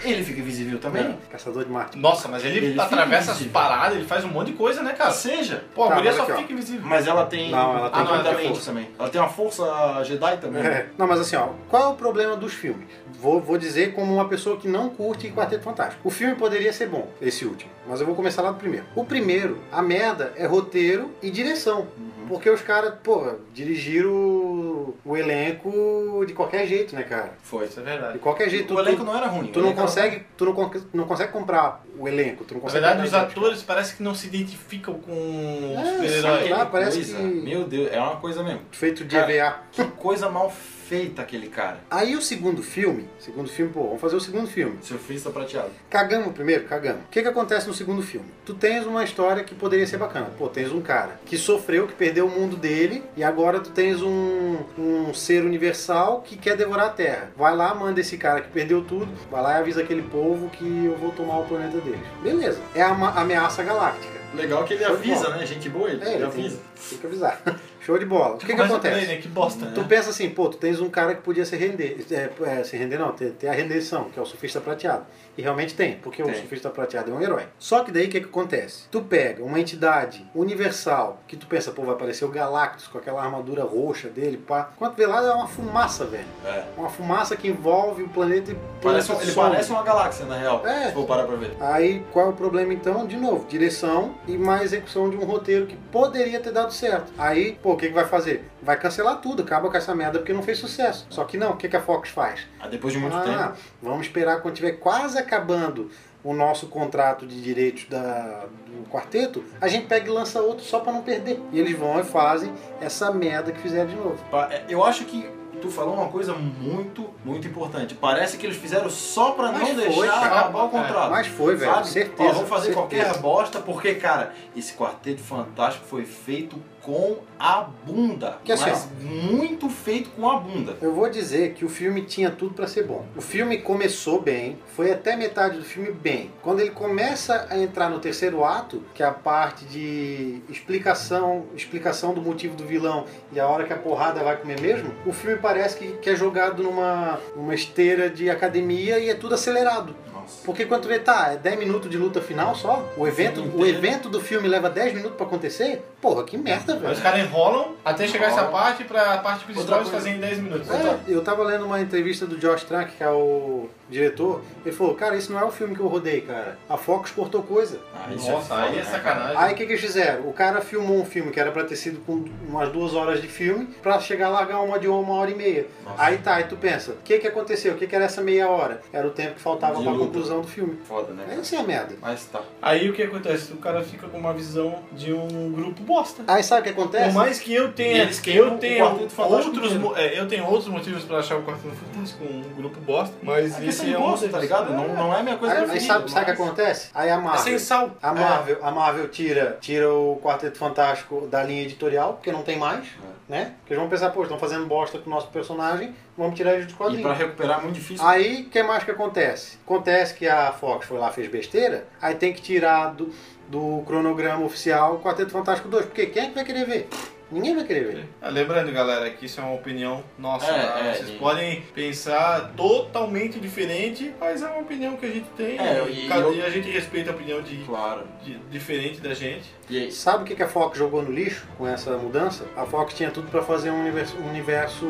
[0.05, 1.03] ele fica invisível também.
[1.03, 1.99] É, Caçador de Marte.
[1.99, 5.11] Nossa, mas ele, Ele atravessa as paradas, ele faz um monte de coisa, né, cara?
[5.11, 5.65] Seja.
[5.75, 6.37] Pô, a Tá, guria mas só aqui, ó.
[6.37, 6.83] fica invisível.
[6.87, 7.51] Mas ela tem.
[7.51, 8.67] Não, ela tem ah, não, ela tem força.
[8.67, 8.89] também.
[8.99, 9.65] Ela tem uma força
[10.05, 10.63] Jedi também.
[10.65, 10.87] É.
[10.97, 12.87] Não, mas assim, ó, qual é o problema dos filmes?
[13.19, 16.07] Vou, vou dizer como uma pessoa que não curte Quarteto Fantástico.
[16.07, 18.85] O filme poderia ser bom, esse último, mas eu vou começar lá do primeiro.
[18.95, 21.87] O primeiro, a merda é roteiro e direção.
[22.29, 27.35] Porque os caras, pô, dirigiram o elenco de qualquer jeito, né, cara?
[27.43, 27.67] Foi.
[27.67, 28.15] Isso é verdade.
[28.15, 28.73] De qualquer jeito.
[28.73, 29.49] O tu- elenco não era ruim.
[29.49, 32.55] Tu o não elenco era consegue, tu não, con- não consegue comprar o elenco, tu
[32.55, 36.23] não Na consegue verdade, os atores parece que não se identificam com os É, super-heróis.
[36.25, 38.61] lá, Aquele parece coisa, que- Meu Deus, é uma coisa mesmo.
[38.73, 39.57] feito de Cara, EVA.
[39.71, 40.84] Que coisa mal feita
[41.19, 41.81] aquele cara.
[41.91, 44.79] Aí o segundo filme, segundo filme, pô, vamos fazer o segundo filme.
[44.83, 45.71] Surfista prateado.
[45.89, 47.03] Cagamos primeiro, cagamos.
[47.05, 48.27] O que que acontece no segundo filme?
[48.45, 50.27] Tu tens uma história que poderia ser bacana.
[50.39, 54.03] Pô, tens um cara que sofreu, que perdeu o mundo dele, e agora tu tens
[54.03, 57.31] um, um ser universal que quer devorar a Terra.
[57.37, 60.85] Vai lá, manda esse cara que perdeu tudo, vai lá e avisa aquele povo que
[60.85, 62.01] eu vou tomar o planeta deles.
[62.23, 62.61] Beleza.
[62.75, 64.25] É a ameaça galáctica.
[64.35, 65.37] Legal que ele de avisa, bola.
[65.37, 65.47] né?
[65.47, 66.61] Gente boa, ele, É, ele ele tem, avisa.
[66.91, 67.41] tem que avisar.
[67.85, 68.37] Show de bola.
[68.37, 69.07] O que que acontece?
[69.07, 69.17] né?
[69.17, 69.67] Que bosta.
[69.67, 72.05] Tu pensa assim, pô, tu tens um cara que podia se render.
[72.11, 75.05] É, é, se render não, ter, ter a rendição, que é o surfista prateado.
[75.37, 76.37] E realmente tem, porque o Tem.
[76.37, 77.45] surfista prateado é um herói.
[77.59, 78.85] Só que daí o que, que acontece?
[78.91, 83.23] Tu pega uma entidade universal, que tu pensa, pô, vai aparecer o Galactus com aquela
[83.23, 84.71] armadura roxa dele, pá.
[84.79, 86.25] Quando vê lá, é uma fumaça, velho.
[86.45, 86.65] É.
[86.77, 90.37] Uma fumaça que envolve o planeta e Parece, um- planeta ele parece uma galáxia, na
[90.39, 90.65] real.
[90.67, 90.87] É.
[90.89, 91.57] Se for parar pra ver.
[91.61, 93.07] Aí qual é o problema então?
[93.07, 97.13] De novo, direção e má execução de um roteiro que poderia ter dado certo.
[97.19, 98.49] Aí, pô, o que, que vai fazer?
[98.63, 101.07] Vai cancelar tudo, acaba com essa merda porque não fez sucesso.
[101.11, 102.47] Só que não, o que, que a Fox faz?
[102.61, 103.59] Aí depois de muito ah, tempo.
[103.83, 105.91] vamos esperar quando tiver quase acabando
[106.23, 110.81] o nosso contrato de direitos da, do quarteto, a gente pega e lança outro só
[110.81, 111.41] pra não perder.
[111.53, 114.17] E eles vão e fazem essa merda que fizeram de novo.
[114.51, 115.29] É, Eu acho que
[115.61, 117.95] tu falou uma coisa muito, muito importante.
[117.95, 120.41] Parece que eles fizeram só pra Mas não foi, deixar cara.
[120.41, 121.11] acabar o contrato.
[121.11, 121.89] Mas foi, velho, Sabe?
[121.89, 122.81] certeza, Ó, vamos fazer certeza.
[123.05, 128.39] qualquer bosta, porque, cara, esse Quarteto Fantástico foi feito com a bunda.
[128.45, 130.77] Que assim, mas muito feito com a bunda.
[130.81, 133.05] Eu vou dizer que o filme tinha tudo pra ser bom.
[133.17, 136.31] O filme começou bem, foi até metade do filme bem.
[136.43, 142.13] Quando ele começa a entrar no terceiro ato, que é a parte de explicação, explicação
[142.13, 145.39] do motivo do vilão e a hora que a porrada vai comer mesmo, o filme
[145.39, 149.97] parece que, que é jogado numa, numa esteira de academia e é tudo acelerado.
[150.25, 150.43] Nossa.
[150.45, 152.85] Porque quando tu vê, tá, é 10 minutos de luta final só?
[152.97, 155.85] O evento, o evento do filme leva 10 minutos pra acontecer?
[156.01, 156.93] Porra, que merda, Aí velho.
[156.93, 160.71] os caras enrolam até chegar essa parte pra parte principal eles fazerem em 10 minutos.
[160.71, 164.95] É, eu tava lendo uma entrevista do Josh Trank, que é o diretor, ele falou,
[164.95, 166.59] cara, esse não é o filme que eu rodei, cara.
[166.69, 167.81] A Fox cortou coisa.
[167.95, 169.37] Ah, isso Nossa, aí é né, sacanagem.
[169.37, 170.29] Aí o que, que eles fizeram?
[170.29, 173.29] O cara filmou um filme que era pra ter sido com umas duas horas de
[173.29, 175.67] filme, pra chegar a largar uma de uma hora e meia.
[175.85, 176.03] Nossa.
[176.03, 177.75] Aí tá, aí tu pensa, o que que aconteceu?
[177.75, 178.81] O que que era essa meia hora?
[178.93, 180.05] Era o tempo que faltava De pra luta.
[180.07, 180.79] conclusão do filme.
[180.85, 181.25] Foda, né?
[181.27, 181.41] cara?
[181.41, 181.95] Essa é a merda.
[182.01, 182.41] Mas tá.
[182.63, 183.53] Aí o que acontece?
[183.53, 186.23] O cara fica com uma visão de um grupo bosta.
[186.27, 187.05] Aí sabe o que acontece?
[187.07, 191.05] Por mais que eu tenha, eles queimam eu tenha outros, é, eu tenho outros motivos
[191.05, 194.39] pra achar o Quarteto Fantástico um grupo bosta, mas É esse de é gosto, tá
[194.39, 194.73] ligado?
[194.73, 195.93] Não, não é a minha coisa Aí, aí preferida.
[195.95, 196.91] sabe, sabe o que mas- acontece?
[196.95, 197.41] Aí a Marvel.
[197.41, 197.91] É sem sal.
[198.03, 202.59] A Marvel, a Marvel tira, tira o Quarteto Fantástico da linha editorial, porque não tem
[202.59, 202.87] mais,
[203.29, 203.53] né?
[203.61, 206.65] Porque eles vão pensar, pô, estão fazendo bosta com o nosso personagem, vamos tirar ele
[206.65, 207.03] dos E quadrinhos.
[207.07, 208.07] pra recuperar é muito difícil.
[208.07, 209.59] Aí, o que mais que acontece?
[209.65, 213.11] Acontece que a Fox foi lá fez besteira, aí tem que tirar do,
[213.49, 216.89] do cronograma oficial o Quarteto Fantástico 2, porque quem é que vai querer ver?
[217.35, 218.09] Ninguém vai querer ver.
[218.23, 220.47] Ah, lembrando, galera, que isso é uma opinião nossa.
[220.47, 225.27] É, é, Vocês e- podem pensar totalmente diferente, mas é uma opinião que a gente
[225.37, 228.03] tem É, e, cada- eu- e a gente respeita a opinião de, Claro.
[228.23, 229.53] de- diferente da gente.
[229.69, 229.91] E aí?
[229.91, 232.45] Sabe o que a Fox jogou no lixo com essa mudança?
[232.57, 234.87] A Fox tinha tudo pra fazer um universo, um universo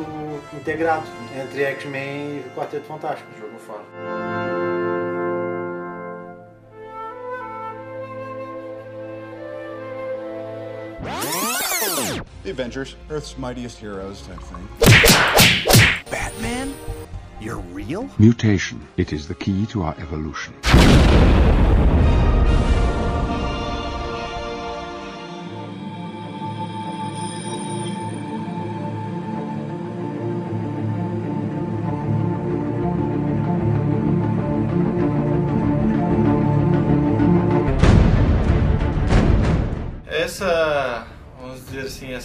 [0.52, 1.06] integrado
[1.40, 3.28] entre X-Men e Quarteto Fantástico.
[3.40, 4.33] Jogou fora.
[12.44, 14.68] The Avengers, Earth's mightiest heroes type thing.
[16.10, 16.74] Batman?
[17.40, 18.10] You're real?
[18.18, 18.86] Mutation.
[18.98, 20.52] It is the key to our evolution.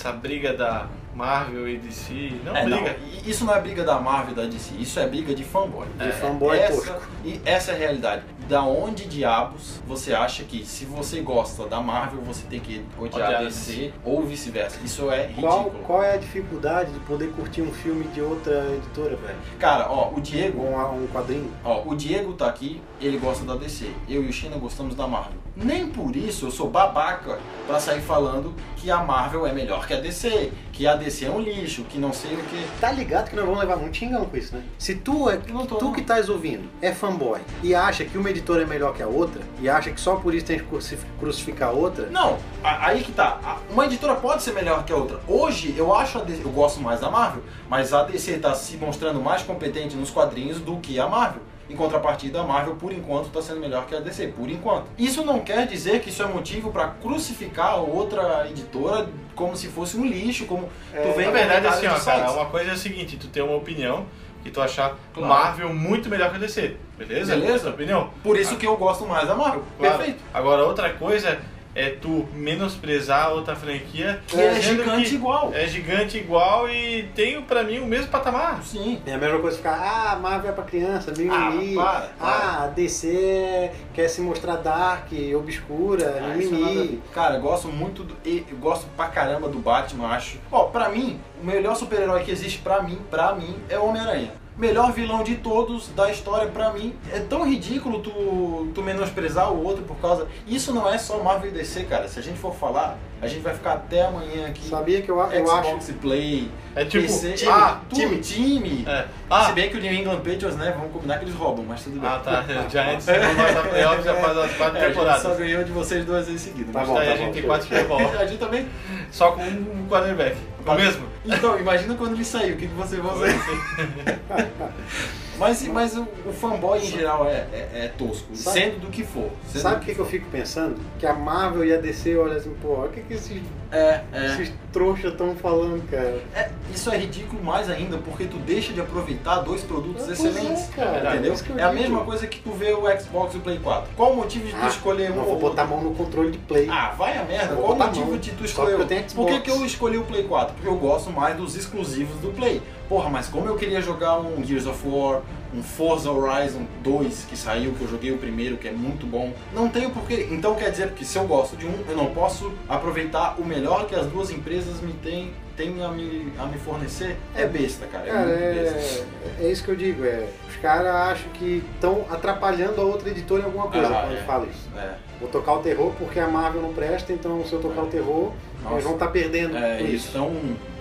[0.10, 2.98] Essa briga da Marvel e DC, não É, não, briga.
[3.04, 5.88] e isso não é briga da Marvel e da DC, isso é briga de fanboy.
[5.98, 7.00] De É, fanboy essa.
[7.24, 8.24] E essa é a realidade.
[8.50, 13.36] Da onde diabos você acha que se você gosta da Marvel, você tem que odiar
[13.36, 14.80] a DC ou vice-versa?
[14.84, 15.84] Isso é Qual, ridículo.
[15.84, 19.38] qual é a dificuldade de poder curtir um filme de outra editora, velho?
[19.60, 21.52] Cara, ó, o Diego, Ou um, um quadrinho?
[21.64, 23.88] ó, o Diego tá aqui, ele gosta da DC.
[24.08, 25.38] Eu e o China gostamos da Marvel.
[25.56, 27.38] Nem por isso eu sou babaca
[27.68, 31.30] pra sair falando que a Marvel é melhor que a DC, que a DC é
[31.30, 32.66] um lixo, que não sei o que.
[32.80, 34.64] Tá ligado que nós vamos levar muito xingão com isso, né?
[34.78, 38.66] Se tu, é, tu que estás ouvindo é fanboy e acha que uma editora é
[38.66, 41.72] melhor que a outra, e acha que só por isso tem que crucif- crucificar a
[41.72, 43.40] outra, Não, aí que tá.
[43.44, 45.20] A- Uma editora pode ser melhor que a outra.
[45.28, 48.78] Hoje eu acho a DC, eu gosto mais da Marvel, mas a DC tá se
[48.78, 51.42] mostrando mais competente nos quadrinhos do que a Marvel.
[51.70, 54.88] Em contrapartida, a Marvel, por enquanto, está sendo melhor que a DC, por enquanto.
[54.98, 59.68] Isso não quer dizer que isso é motivo para crucificar a outra editora como se
[59.68, 62.78] fosse um lixo, como tu vem Na verdade, assim, ó, cara, uma coisa é a
[62.78, 64.06] seguinte, tu tem uma opinião
[64.44, 65.28] que tu achar Claro.
[65.34, 67.36] Marvel muito melhor que a DC, beleza?
[67.36, 67.54] Beleza.
[67.56, 68.10] Essa opinião?
[68.24, 69.64] Por isso que eu gosto mais da Marvel.
[69.78, 69.98] Claro.
[69.98, 70.20] Perfeito.
[70.34, 71.38] Agora, outra coisa
[71.76, 75.52] é tu menosprezar a outra franquia Que é gigante que igual.
[75.54, 78.62] É gigante igual e tem, pra mim, o mesmo patamar.
[78.64, 79.00] Sim.
[79.06, 82.64] é a mesma coisa ficar, ah, Marvel é pra criança, mimimi, Ah, para, para.
[82.64, 86.88] ah, DC quer se mostrar dark, obscura, Ah, é mimimi.
[86.88, 87.02] ver.
[87.14, 88.16] Cara, eu gosto muito do.
[88.26, 90.38] e- Eu gosto pra caramba do Batman, acho.
[90.52, 94.32] Ó, pra mim, o melhor super-herói que existe pra mim, pra mim, é o Homem-Aranha.
[94.58, 96.94] Melhor vilão de todos da história pra mim.
[97.14, 100.28] É tão ridículo tu, tu menosprezar o outro por causa.
[100.46, 102.10] Isso não é só Marvel e DC, cara.
[102.10, 104.68] Se a gente for falar, a gente vai ficar até amanhã aqui.
[104.68, 105.92] Sabia que eu, eu Xbox acho.
[105.92, 106.52] e Play.
[106.76, 108.20] É tipo, PC, time, ah, time.
[108.20, 108.86] time, time.
[108.86, 109.06] É.
[109.30, 109.46] Ah.
[109.46, 110.74] Se bem que o New England Patriots, né?
[110.76, 112.10] Vamos combinar que eles roubam, mas tudo bem.
[112.10, 112.44] Ah, tá.
[112.68, 115.22] O Giants não vai dar playoff já faz as quatro É, a gente temporadas.
[115.22, 116.74] só ganhou de vocês duas vezes seguidas.
[116.74, 118.20] Tá mas bom, Daí tá a gente bom, tem quatro Bowl.
[118.20, 118.68] A gente também.
[119.10, 120.36] Só com um quarterback.
[120.66, 121.06] O mesmo?
[121.26, 124.20] Então, imagina quando ele saiu, o que, que você vai fazer?
[125.40, 129.04] mas mas o, o fanboy em geral é, é, é tosco, Sabe- sendo do que
[129.04, 129.30] for.
[129.48, 130.76] Sabe o que, que eu fico pensando?
[131.00, 134.26] Que a Marvel e a DC olham assim, pô, o que, que esses, É, é.
[134.26, 136.22] esses trouxas estão falando, cara?
[136.36, 140.70] É, Isso é ridículo mais ainda, porque tu deixa de aproveitar dois produtos excelentes.
[140.70, 141.36] é, cara, entendeu?
[141.58, 143.90] é a mesma coisa que tu vê o Xbox e o Play 4.
[143.96, 145.96] Qual o motivo de tu Ah, escolher um Não ou vou botar a mão no
[145.96, 146.68] controle de play.
[146.70, 147.56] Ah, vai a merda.
[147.56, 148.78] Vou Qual o motivo de tu escolher?
[149.16, 150.54] Por que, que eu escolhi o Play 4?
[150.56, 152.62] Porque eu gosto mais dos exclusivos do Play.
[152.90, 155.22] Porra, mas como eu queria jogar um Gears of War,
[155.54, 159.32] um Forza Horizon 2 que saiu, que eu joguei o primeiro, que é muito bom,
[159.54, 160.28] não tenho porquê.
[160.32, 163.86] Então quer dizer que se eu gosto de um, eu não posso aproveitar o melhor
[163.86, 167.16] que as duas empresas me têm, têm a, me, a me fornecer?
[167.36, 168.08] É besta, cara.
[168.08, 168.40] É Cara, muito
[168.74, 169.06] besta.
[169.40, 170.28] é, é isso que eu digo, é.
[170.50, 174.24] Os caras acham que estão atrapalhando a outra editora em alguma coisa Ah, quando é.
[174.24, 174.68] fala isso.
[174.76, 174.96] É.
[175.20, 178.32] Vou tocar o terror porque a Marvel não presta, então se eu tocar o terror,
[178.64, 178.76] Nossa.
[178.76, 180.32] eles vão estar perdendo É, eles estão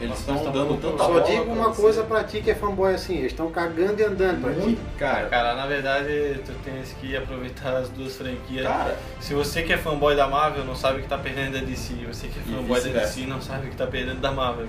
[0.00, 1.82] eles estão dando tanta Eu só bola digo pra uma você.
[1.82, 4.78] coisa pra ti que é fanboy assim, eles estão cagando e andando pra ti.
[4.96, 5.28] Cara.
[5.28, 8.64] Cara, na verdade, tu tens que aproveitar as duas franquias.
[8.64, 11.94] Cara, Se você que é fanboy da Marvel, não sabe que tá perdendo da DC.
[12.06, 13.00] Você que é fanboy da.
[13.00, 14.66] DC, não sabe que tá perdendo da Marvel.